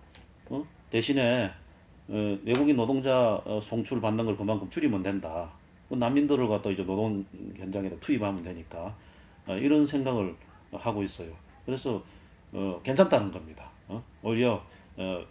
[0.49, 0.67] 어?
[0.89, 1.51] 대신에
[2.07, 5.49] 어, 외국인 노동자 어, 송출 받는 걸 그만큼 줄이면 된다.
[5.89, 7.25] 그 난민들을 갖다 이제 노동
[7.55, 8.95] 현장에다 투입하면 되니까
[9.47, 10.35] 어, 이런 생각을
[10.71, 11.29] 하고 있어요.
[11.65, 12.03] 그래서
[12.51, 13.69] 어, 괜찮다는 겁니다.
[13.87, 14.03] 어?
[14.21, 14.63] 오히려
[14.97, 15.25] 어,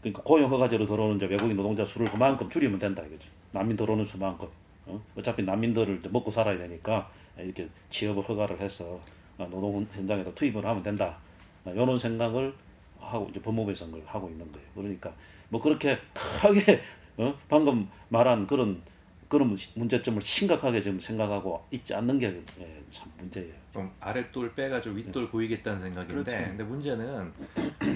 [0.00, 3.26] 그러니까 고용 허가제로 들어오는 이제 외국인 노동자 수를 그만큼 줄이면 된다 이거지.
[3.52, 4.48] 난민 들어오는 수만큼.
[4.86, 5.02] 어?
[5.16, 9.00] 어차피 난민들을 먹고 살아야 되니까 이렇게 취업을 허가를 해서 어,
[9.38, 11.16] 노동 현장에다 투입을 하면 된다.
[11.64, 12.54] 어, 이런 생각을
[13.00, 14.66] 하고 이제 법무부에서 그걸 하고 있는 거예요.
[14.74, 15.12] 그러니까
[15.48, 16.80] 뭐 그렇게 크게
[17.18, 17.34] 어?
[17.48, 18.80] 방금 말한 그런
[19.28, 22.42] 그런 문제점을 심각하게 지금 생각하고 있지 않는 게
[22.90, 23.52] 참 문제예요.
[23.72, 26.30] 좀 아랫돌 빼가지고 윗돌 보이겠다는 생각인데 그렇죠.
[26.48, 27.32] 근데 문제는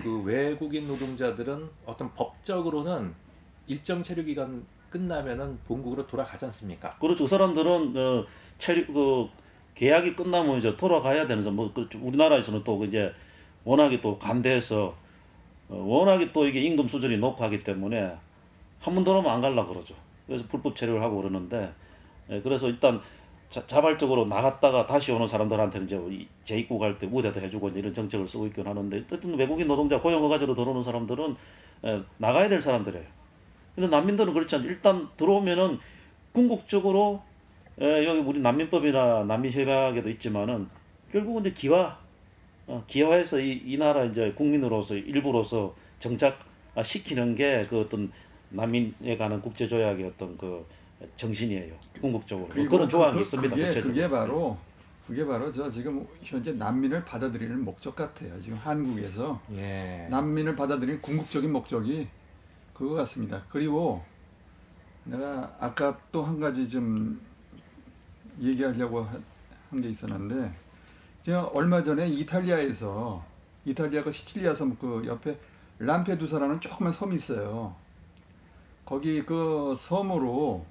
[0.03, 3.14] 그 외국인 노동자들은 어떤 법적으로는
[3.66, 6.91] 일정 체류 기간 끝나면은 본국으로 돌아가지 않습니까?
[6.99, 7.24] 그렇죠.
[7.24, 8.26] 그 사람들은 어,
[8.59, 9.28] 체류 그
[9.81, 13.11] 계약이 끝나면 이제 돌아가야 되는 뭐 그, 우리나라에서는 또 이제
[13.64, 14.95] 워낙에 또 간대해서
[15.70, 18.14] 어, 워낙에 또 이게 임금 수준이 높아하기 때문에
[18.78, 19.95] 한 번 들어오면 안 갈라 그러죠.
[20.26, 21.72] 그래서 불법 체류를 하고 그러는데
[22.28, 23.01] 예, 그래서 일단
[23.49, 28.28] 자, 자발적으로 나갔다가 다시 오는 사람들한테는 이제 이 재입국 할 때 우대도 해주고 이런 정책을
[28.28, 31.37] 쓰고 있긴 하는데 어쨌든 외국인 노동자 고용허가제로 들어오는 사람들은
[31.87, 33.07] 예, 나가야 될 사람들이에요.
[33.74, 34.68] 근데 난민들은 그렇지 않죠.
[34.68, 35.78] 일단 들어오면은
[36.33, 37.22] 궁극적으로
[37.81, 40.68] 에, 여기 우리 난민법이나 난민협약에도 있지만은
[41.11, 41.99] 결국은 이제 기화
[42.66, 46.37] 어, 기화해서 이, 이 나라 이제 국민으로서 일부로서 정착
[46.74, 48.11] 아, 시키는 게 그 어떤
[48.51, 50.64] 난민에 관한 국제조약의 어떤 그
[51.16, 51.74] 정신이에요.
[52.01, 53.51] 궁극적으로 뭐 그런 조항이 그, 있습니다.
[53.55, 53.95] 그게, 구체적으로.
[53.95, 54.59] 그게 바로
[55.07, 58.41] 그게 바로 저 지금 현재 난민을 받아들이는 목적 같아요.
[58.41, 60.07] 지금 한국에서 예.
[60.11, 62.07] 난민을 받아들이는 궁극적인 목적이
[62.74, 63.43] 그거 같습니다.
[63.49, 64.03] 그리고
[65.05, 67.20] 내가 아까 또 한 가지 좀
[68.41, 70.53] 얘기하려고 한 게 있었는데
[71.22, 73.24] 제가 얼마 전에 이탈리아에서
[73.64, 75.39] 이탈리아 그 시칠리아 섬 그 옆에
[75.78, 77.74] 람페두사라는 조그만 섬이 있어요.
[78.85, 80.66] 거기 그 섬으로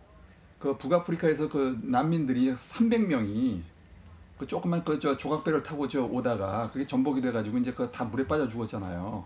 [0.59, 3.61] 그 북아프리카에서 그 난민들이 300명이
[4.37, 8.27] 그 조그만 그 저 조각배를 타고 저 오다가 그게 전복이 돼가지고 이제 그 다 물에
[8.27, 9.23] 빠져 죽었잖아요.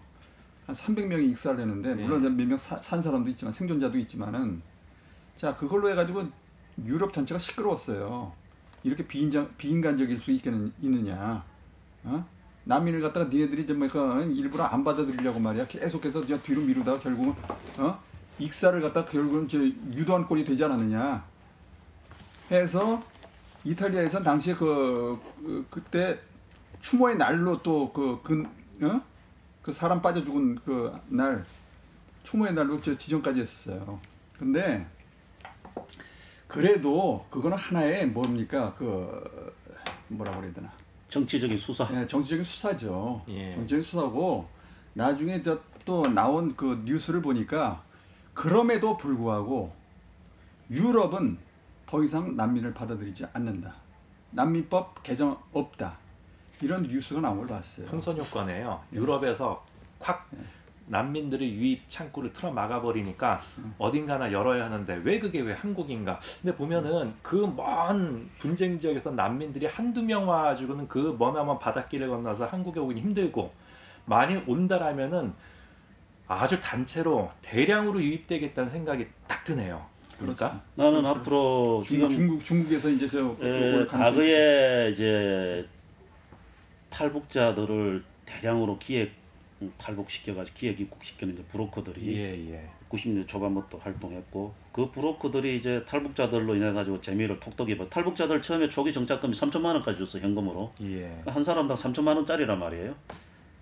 [0.68, 4.62] 한 300명이 익사를 했는데 물론 몇명 산 사람도 있지만 생존자도 있지만은
[5.36, 6.26] 자 그걸로 해가지고
[6.86, 8.32] 유럽 전체가 시끄러웠어요.
[8.84, 11.44] 이렇게 비인장 비인간적일 수 있겠는 있느냐?
[12.04, 12.26] 어?
[12.66, 15.68] 난민을 갖다가 니네들이 좀 뭐가 일부러 안 받아들이려고 말이야.
[15.68, 17.34] 계속해서 저 뒤로 미루다가 결국은
[17.80, 18.00] 어?
[18.40, 21.24] 익사를 갖다 결국은 저 유도한 꼴이 되지 않았느냐?
[22.52, 23.04] 해서
[23.64, 26.20] 이탈리아에서 당시에 그, 그 그때
[26.82, 28.44] 추모의 날로 또그그
[28.82, 29.02] 어?
[29.62, 31.46] 그 사람 빠져 죽은 그 날
[32.24, 34.00] 추모의 날로 저 지정까지 했었어요.
[34.40, 34.86] 근데
[36.54, 39.54] 그래도 그거는 하나의 뭡니까 그
[40.08, 40.72] 뭐라 그래야 되나
[41.10, 41.88] 정치적인 수사.
[41.94, 43.22] 예, 정치적인 수사죠.
[43.28, 43.54] 예.
[43.56, 44.48] 정치적인 수사고
[44.94, 47.84] 나중에 저 또 나온 그 뉴스를 보니까
[48.34, 49.70] 그럼에도 불구하고
[50.72, 51.38] 유럽은
[51.86, 53.76] 더 이상 난민을 받아들이지 않는다.
[54.32, 55.98] 난민법 개정 없다.
[56.62, 57.86] 이런 뉴스가 나온 걸 봤어요.
[57.86, 58.82] 풍선 효과네요.
[58.94, 59.64] 유럽에서
[60.00, 60.30] 확
[60.86, 63.42] 난민들의 유입 창구를 틀어 막아버리니까
[63.78, 66.20] 어딘가나 열어야 하는데 왜 그게 왜 한국인가?
[66.42, 72.80] 근데 보면은 그 먼 분쟁 지역에서 난민들이 한두 명 와가지고는 그 머나먼 바닷길을 건너서 한국에
[72.80, 73.52] 오긴 힘들고
[74.06, 75.34] 만일 온다라면은
[76.28, 79.86] 아주 단체로 대량으로 유입되겠다는 생각이 딱 드네요.
[80.20, 85.68] 그러니까 나는 앞으로 중국, 중국 중국에서 이제 저 에, 과거에 이제
[86.90, 89.12] 탈북자들을 대량으로 기획
[89.78, 92.70] 탈북시켜가지고 기획 입국시키는 이제 브로커들이 예, 예.
[92.90, 98.94] 90년대 초반부터 활동했고 그 브로커들이 이제 탈북자들로 인해 가지고 재미를 톡톡 입어 탈북자들 처음에 초기
[98.94, 101.22] 정착금이 3천만 원까지 줬어 현금으로 예.
[101.26, 102.96] 한 사람당 3천만 원짜리란 말이에요.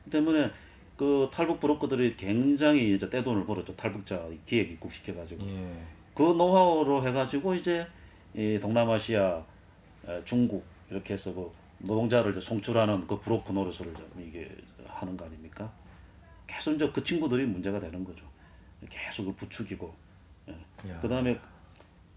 [0.03, 0.51] 그 때문에
[0.97, 3.75] 그 탈북 브로커들이 굉장히 이제 떼돈을 벌었죠.
[3.75, 5.71] 탈북자 기획 입국시켜 가지고 예.
[6.13, 7.87] 그 노하우로 해가지고 이제
[8.35, 9.43] 이 동남아시아,
[10.07, 14.49] 에, 중국 이렇게 해서 그 노동자를 이제 송출하는 그 브로커 노릇을 좀 이게
[14.85, 15.71] 하는 거 아닙니까?
[16.51, 18.25] 계속 이제 그 친구들이 문제가 되는 거죠.
[18.89, 19.93] 계속 그 부추기고.
[20.89, 20.99] 야.
[20.99, 21.39] 그 다음에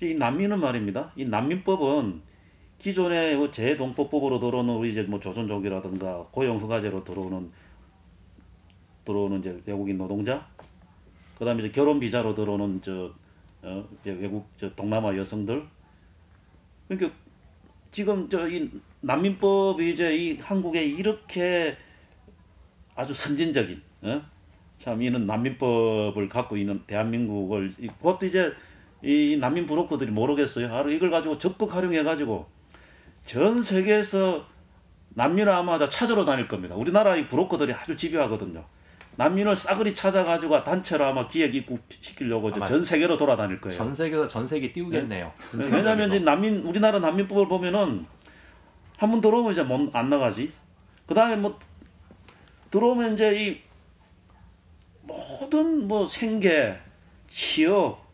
[0.00, 1.12] 이 난민은 말입니다.
[1.14, 2.20] 이 난민법은
[2.78, 7.50] 기존의 뭐 재동법법으로 들어오는 우리 이제 뭐 조선족이라든가 고용 허가제로 들어오는
[9.04, 10.48] 들어오는 이제 외국인 노동자,
[11.38, 13.12] 그 다음에 이제 결혼 비자로 들어오는 저
[13.62, 15.64] 어, 외국 저 동남아 여성들.
[16.88, 17.16] 그러니까
[17.92, 18.68] 지금 저 이
[19.00, 21.76] 난민법이 이제 이 한국에 이렇게
[22.96, 24.22] 아주 선진적인 어?
[24.78, 28.52] 참 이는 난민법을 갖고 있는 대한민국을 이- 그것도 이제
[29.02, 30.68] 이 난민 브로커들이 모르겠어요.
[30.68, 32.46] 바로 이걸 가지고 적극 활용해 가지고
[33.24, 34.46] 전 세계에서
[35.10, 36.74] 난민을 아마 다 찾으러 다닐 겁니다.
[36.74, 38.64] 우리나라 이 브로커들이 아주 집요하거든요.
[39.16, 43.76] 난민을 싸그리 찾아가지고 단체로 아마 기획 입국 시키려고 이제 아마 전 세계로 돌아다닐 거예요.
[43.78, 45.32] 전 세계에서 전 세계 띄우겠네요.
[45.52, 48.04] 네, 왜냐하면 이제 난민 우리나라 난민법을 보면은
[48.96, 50.50] 한 번 들어오면 이제 못 안 나가지.
[51.06, 51.58] 그 다음에 뭐
[52.70, 53.60] 들어오면 이제 이
[55.06, 56.76] 모든 뭐 생계,
[57.28, 58.04] 취업,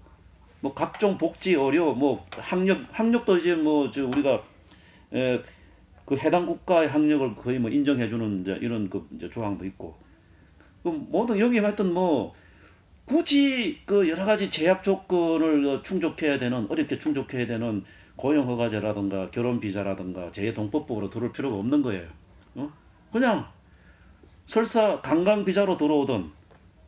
[0.61, 4.43] 뭐 각종 복지 의료, 뭐 학력 학력도 이제 뭐저 우리가
[5.15, 5.43] 에,
[6.05, 9.97] 그 해당 국가의 학력을 거의 뭐 인정해 주는 이제 이런 그 이제 조항도 있고
[10.83, 12.35] 그 모든 여기에 하여튼 뭐
[13.05, 17.85] 굳이 그 여러 가지 제약 조건을 어, 충족해야 되는 어렵게 충족해야 되는
[18.17, 22.09] 고용 허가제라든가 결혼 비자라든가 재동법법으로 들어올 필요가 없는 거예요.
[22.55, 22.71] 어?
[23.11, 23.47] 그냥
[24.45, 26.40] 설사 관광 비자로 들어오든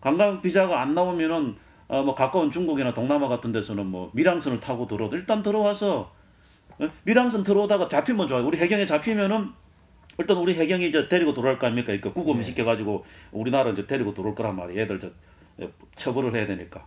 [0.02, 1.54] 관광 비자가 안 나오면은
[1.88, 6.12] 어, 뭐 가까운 중국이나 동남아 같은 데서는 뭐 밀항선을 타고 들어오든 일단 들어와서
[6.78, 6.88] 어?
[7.04, 8.44] 밀항선 들어오다가 잡히면 좋아요.
[8.46, 9.48] 우리 해경에 잡히면은
[10.18, 11.86] 일단 우리 해경이 이제 데리고 들어올 거 아닙니까?
[11.86, 14.80] 그러니까 구금 시켜가지고 우리나라 이제 데리고 들어올 거란 말이에요.
[14.82, 15.08] 얘들 저
[15.60, 16.84] 예, 처벌을 해야 되니까.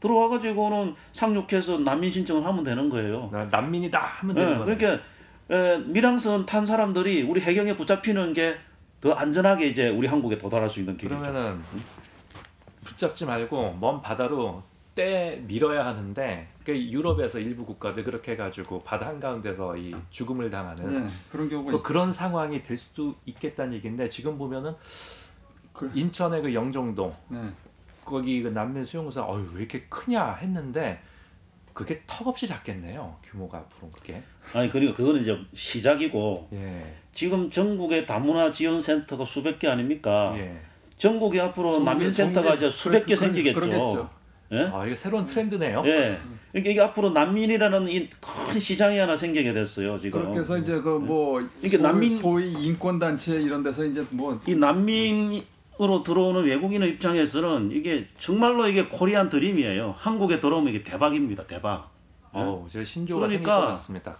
[0.00, 3.28] 들어와가지고는 상륙해서 난민 신청을 하면 되는 거예요.
[3.32, 4.76] 나- 난민이다 하면 네, 되는 거네.
[4.76, 5.04] 그러니까
[5.50, 8.54] 에, 밀항선 탄 사람들이 우리 해경에 붙잡히는 게
[9.02, 11.18] 더 안전하게 이제 우리 한국에 도달할 수 있는 길이죠.
[11.18, 11.58] 그러면은
[13.02, 14.62] 붙잡지 말고 먼 바다로
[14.94, 20.86] 떼 밀어야 하는데 그 유럽에서 일부 국가들 그렇게 해가지고 바다 한 가운데서 이 죽음을 당하는
[20.86, 24.74] 네, 그런 경우가 또있 그런 상황이 될 수도 있겠다는 얘기인데 지금 보면은
[25.72, 27.40] 그- 인천의 그 영종도 네.
[28.04, 31.00] 거기 그 난민 수용소 어유 왜 이렇게 크냐 했는데
[31.72, 34.22] 그게 턱없이 작겠네요 규모가 앞으로 그게
[34.52, 36.84] 아니 그러니까 그거는 이제 시작이고 예,
[37.14, 40.34] 지금 전국에 다문화 지원 센터가 수백 개 아닙니까?
[40.36, 40.60] 예.
[41.02, 43.58] 전국에 앞으로 전국에- 난민 센터가 전국에 이제 수백 개 생기겠죠.
[43.60, 44.10] 그러겠죠.
[44.52, 44.70] 예?
[44.72, 46.18] 아 이게 새로운 트렌드네요 예.
[46.52, 50.20] 그러니까 이게 앞으로 난민이라는 이 큰 시장이 하나 생기게 됐어요, 지금.
[50.20, 54.54] 그렇게 해서 이제 그뭐 이게 소위, 난민- 소위 인권 단체 이런 데서 이제 뭐 이
[54.54, 59.94] 난민으로 들어오는 외국인의 입장에서는 이게 정말로 이게 코리안 드림이에요.
[59.96, 61.90] 한국에 들어오면 이게 대박입니다, 대박.
[62.34, 64.16] 어우 제 신조가 생길 그러니까 것 같습니다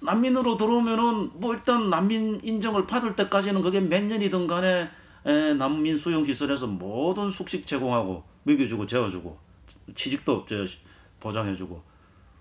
[0.00, 4.88] 난민으로 들어오면은 뭐 일단 난민 인정을 받을 때까지는 그게 몇 년이든 간에 에,
[5.32, 9.36] 난민 수용 시설에서 모든 숙식 제공하고 먹여주고 재워주고
[9.94, 10.64] 취직도 저
[11.20, 11.82] 보장해주고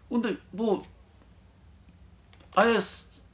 [0.10, 0.84] 근데 뭐
[2.56, 2.78] 아예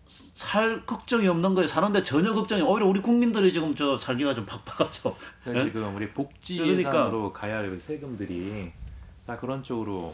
[0.08, 5.16] 살 걱정이 없는 거예요 사는데 전혀 걱정이 오히려 우리 국민들이 지금 저 살기가 좀 팍팍하죠
[5.44, 5.64] 그래서 예?
[5.66, 6.90] 지금 우리 복지 그러니까.
[6.90, 8.72] 예산으로 가야 할 세금들이
[9.26, 10.14] 다 그런 쪽으로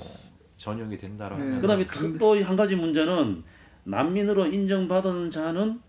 [0.57, 1.59] 전용이 된다라고 네.
[1.59, 3.43] 그다음에 근데- 또한 가지 문제는
[3.85, 5.81] 난민으로 인정받은 자는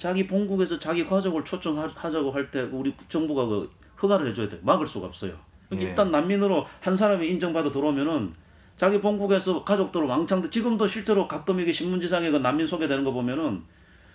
[0.00, 3.70] 자기 본국에서 자기 가족을 초청하자고 할 때 우리 정부가 그
[4.02, 4.58] 허가를 해줘야 돼.
[4.62, 5.34] 막을 수가 없어요.
[5.68, 5.90] 그러니까 예.
[5.90, 8.32] 일단 난민으로 한 사람이 인정받아 들어오면은
[8.78, 13.62] 자기 본국에서 가족들을 왕창 지금도 실제로 가끔 이게 신문지상에 그 난민 소개되는 거 보면은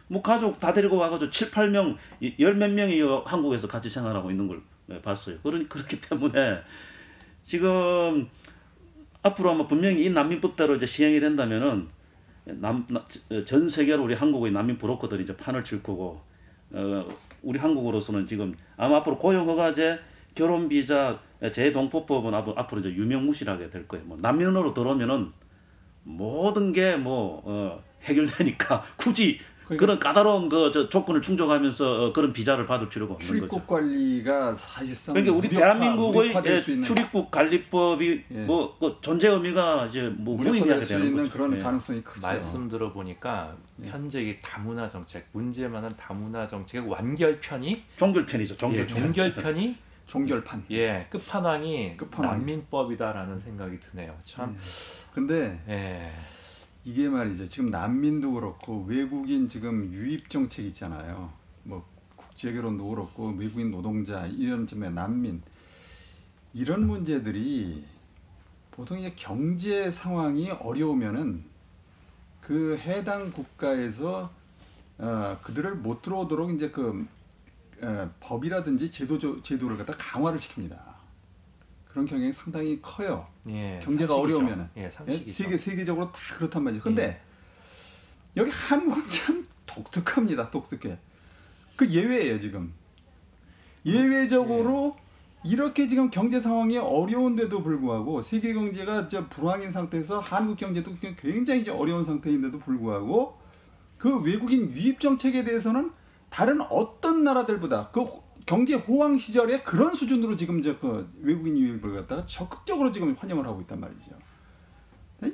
[0.07, 1.95] 뭐 가족 다 데리고 와가지고 7, 8명,
[2.39, 5.37] 열 몇 명이 한국에서 같이 생활하고 있는 걸 네, 봤어요.
[5.43, 6.61] 그러니 그렇기 때문에
[7.43, 8.27] 지금
[9.21, 11.87] 앞으로 아마 분명히 이 난민법대로 이제 시행이 된다면은
[12.45, 13.05] 남, 나-
[13.45, 16.21] 전 세계로 우리 한국의 난민 브로커들이 이제 판을 칠 거고
[16.71, 17.07] 어,
[17.41, 19.99] 우리 한국으로서는 지금 아마 앞으로 고용허가제,
[20.35, 21.19] 결혼비자,
[21.51, 24.05] 재동포법은 앞으로 이제 유명무실하게 될 거예요.
[24.05, 25.31] 뭐 난민으로 들어오면은
[26.03, 32.65] 모든 게 뭐 어, 해결되니까 굳이 그러니까 그런 까다로운 그저 조건을 충족하면서 어, 그런 비자를
[32.65, 33.37] 받을 필요가 없는 거죠.
[33.39, 38.35] 출입국 관리가 사실상 그러니까 우리 무력화, 대한민국의 예, 출입국 관리법이 예.
[38.41, 41.33] 뭐그 존재 의미가 이제 뭐 무의미하게 수 되는 있는 거죠.
[41.33, 41.59] 그런 예.
[41.59, 42.21] 가능성이 크죠.
[42.21, 43.87] 말씀 들어보니까 예.
[43.87, 48.53] 현재 이 다문화 정책 문제 많은 다문화 정책의 완결편이 종결편이죠.
[48.53, 48.87] 예, 종결편.
[48.87, 50.65] 종결편이 종결판.
[50.69, 52.37] 예 끝판왕이 끝판왕이.
[52.37, 54.15] 난민법이다라는 생각이 드네요.
[54.25, 54.55] 참
[55.11, 56.11] 근데 예.
[56.87, 57.47] 이게 말이죠.
[57.47, 61.33] 지금 난민도 그렇고 외국인 지금 유입 정책 있잖아요.
[61.63, 61.83] 뭐
[62.15, 65.41] 국제 결혼도 그렇고 외국인 노동자 이런 점에 난민
[66.53, 67.83] 이런 문제들이
[68.69, 71.43] 보통 이제 경제 상황이 어려우면은
[72.39, 74.31] 그 해당 국가에서
[74.99, 77.03] 어, 그들을 못 들어오도록 이제 그
[77.81, 80.94] 어, 법이라든지 제도 제도를 갖다 강화를 시킵니다.
[81.95, 83.25] 그런 경향이 상당히 커요.
[83.47, 84.15] 예, 경제가 상식이죠.
[84.19, 85.31] 어려우면은 예, 예, 상식이죠.
[85.31, 86.83] 세계 세계적으로 다 그렇단 말이죠.
[86.83, 87.21] 근데 예.
[88.35, 90.51] 여기 한국은 참 독특합니다.
[90.51, 90.97] 독특해.
[91.77, 92.73] 그 예외예요 지금.
[93.85, 94.97] 예외적으로
[95.45, 101.71] 이렇게 지금 경제 상황이 어려운데도 불구하고 세계 경제가 저 불황인 상태에서 한국 경제도 굉장히 이제
[101.71, 103.37] 어려운 상태인데도 불구하고
[103.97, 105.91] 그 외국인 유입 정책에 대해서는
[106.29, 111.93] 다른 어떤 나라들보다 그 호- 경제 호황 시절에 그런 수준으로 지금 저 그 외국인 유입을
[111.93, 114.11] 갖다가 적극적으로 지금 환영을 하고 있단 말이죠.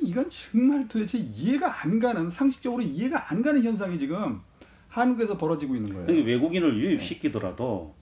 [0.02, 4.40] 이건 정말 도대체 이해가 안 가는 상식적으로 이해가 안 가는 현상이 지금
[4.88, 6.24] 한국에서 벌어지고 있는 거예요.
[6.24, 7.94] 외국인을 유입시키더라도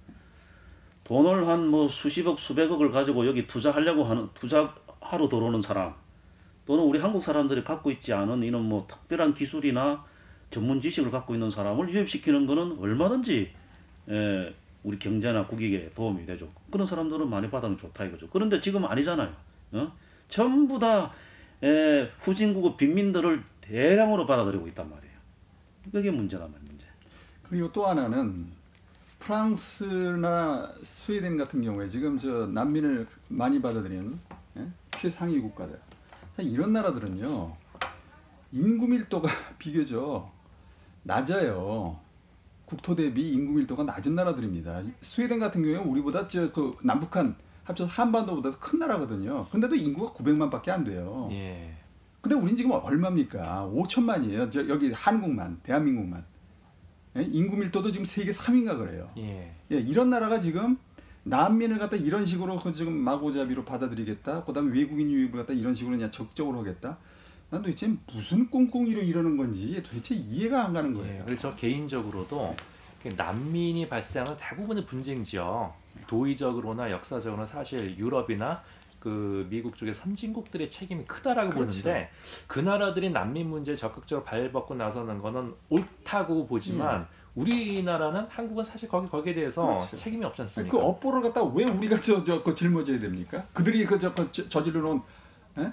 [1.05, 5.95] 돈을 한 뭐 수십억 수백억을 가지고 여기 투자하려고 하는 투자하러 들어오는 사람
[6.67, 10.05] 또는 우리 한국 사람들이 갖고 있지 않은 이런 뭐 특별한 기술이나
[10.51, 13.51] 전문 지식을 갖고 있는 사람을 유입시키는 거는 얼마든지
[14.09, 14.53] 에,
[14.83, 16.49] 우리 경제나 국익에 도움이 되죠.
[16.71, 18.29] 그런 사람들은 많이 받으면 좋다 이거죠.
[18.29, 19.33] 그런데 지금 아니잖아요.
[19.73, 19.91] 어?
[20.29, 21.11] 전부 다
[21.63, 25.13] 에, 후진국의 빈민들을 대량으로 받아들이고 있단 말이에요.
[25.91, 26.67] 그게 문제란 말이에요.
[26.67, 26.85] 문제.
[27.43, 28.47] 그리고 또 하나는
[29.19, 34.17] 프랑스나 스웨덴 같은 경우에 지금 저 난민을 많이 받아들이는
[34.57, 34.67] 예?
[34.91, 35.79] 최상위 국가들.
[36.37, 37.53] 이런 나라들은요
[38.53, 40.31] 인구 밀도가 비교적
[41.03, 41.99] 낮아요.
[42.69, 44.83] 국토 대비 인구 밀도가 낮은 나라들입니다.
[45.01, 49.47] 스웨덴 같은 경우에 우리보다 저 그 남북한 합쳐서 한반도보다 더큰 나라거든요.
[49.51, 51.29] 근데도 인구가 900만밖에 안 돼요.
[51.31, 51.73] 예.
[52.21, 53.71] 근데 우린 지금 얼마입니까?
[53.73, 54.51] 5천만이에요.
[54.51, 56.23] 저 여기 한국만, 대한민국만.
[57.17, 57.23] 예?
[57.23, 59.09] 인구 밀도도 지금 세계 3위인가 그래요.
[59.17, 59.51] 예.
[59.71, 60.77] 예, 이런 나라가 지금
[61.23, 64.43] 난민을 갖다 이런 식으로 그 지금 마구잡이로 받아들이겠다.
[64.45, 66.97] 그다음에 외국인 유입을 갖다 이런 식으로 그냥 적극적으로 하겠다.
[67.49, 70.99] 난 도대체 무슨 꿍꿍이로 이러는 건지 도대체 이해가 안 가는 예.
[70.99, 71.25] 거예요.
[71.25, 72.55] 그래서 저 개인적으로도
[73.01, 75.73] 그 난민이 발생하는 대부분의 분쟁 지역
[76.07, 78.61] 도의적으로나 역사적으로는 사실 유럽이나
[78.99, 81.81] 그 미국 쪽의 선진국들의 책임이 크다라고 그렇죠.
[81.81, 82.09] 보는데
[82.47, 89.33] 그 나라들이 난민 문제에 적극적으로 발벗고 나서는 거는 옳다고 보지만 우리나라는 한국은 사실 거기 거기에
[89.33, 89.77] 대해서 음.
[89.77, 89.97] 그렇죠.
[89.97, 90.77] 책임이 없지 아니, 않습니까?
[90.77, 93.45] 그 업보를 갖다 왜 우리가 저저 그 짊어져야 됩니까?
[93.53, 95.01] 그들이 그저 그 저- 저지르 놓은
[95.59, 95.71] 예?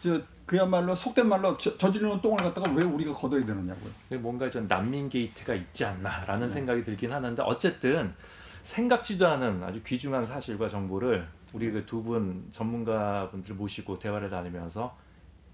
[0.00, 4.20] 저 그야말로 속된 말로 저, 저지르 놓은 똥을 갖다가 왜 우리가 걷어야 되느냐고요.
[4.20, 5.90] 뭔가 좀 난민 게이트가 있지 네.
[5.90, 8.14] 않나라는 생각이 들긴 하는데 어쨌든
[8.62, 14.96] 생각지도 않은 아주 귀중한 사실과 정보를 우리 그 두 분 전문가분들 모시고 대화를 나누면서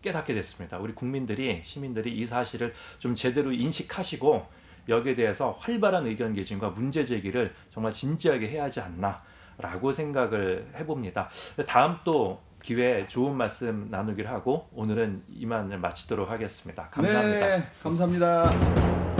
[0.03, 0.79] 깨닫게 됐습니다.
[0.79, 4.47] 우리 국민들이 시민들이 이 사실을 좀 제대로 인식하시고
[4.89, 11.31] 여기에 대해서 활발한 의견 개진과 문제 제기를 정말 진지하게 해야 하지 않나라고 생각을 해봅니다.
[11.69, 16.89] 다음 또 기회에 좋은 말씀 나누기를 하고 오늘은 이만 마치도록 하겠습니다.
[16.91, 17.47] 감사합니다.
[17.59, 19.12] 네, 감사합니다.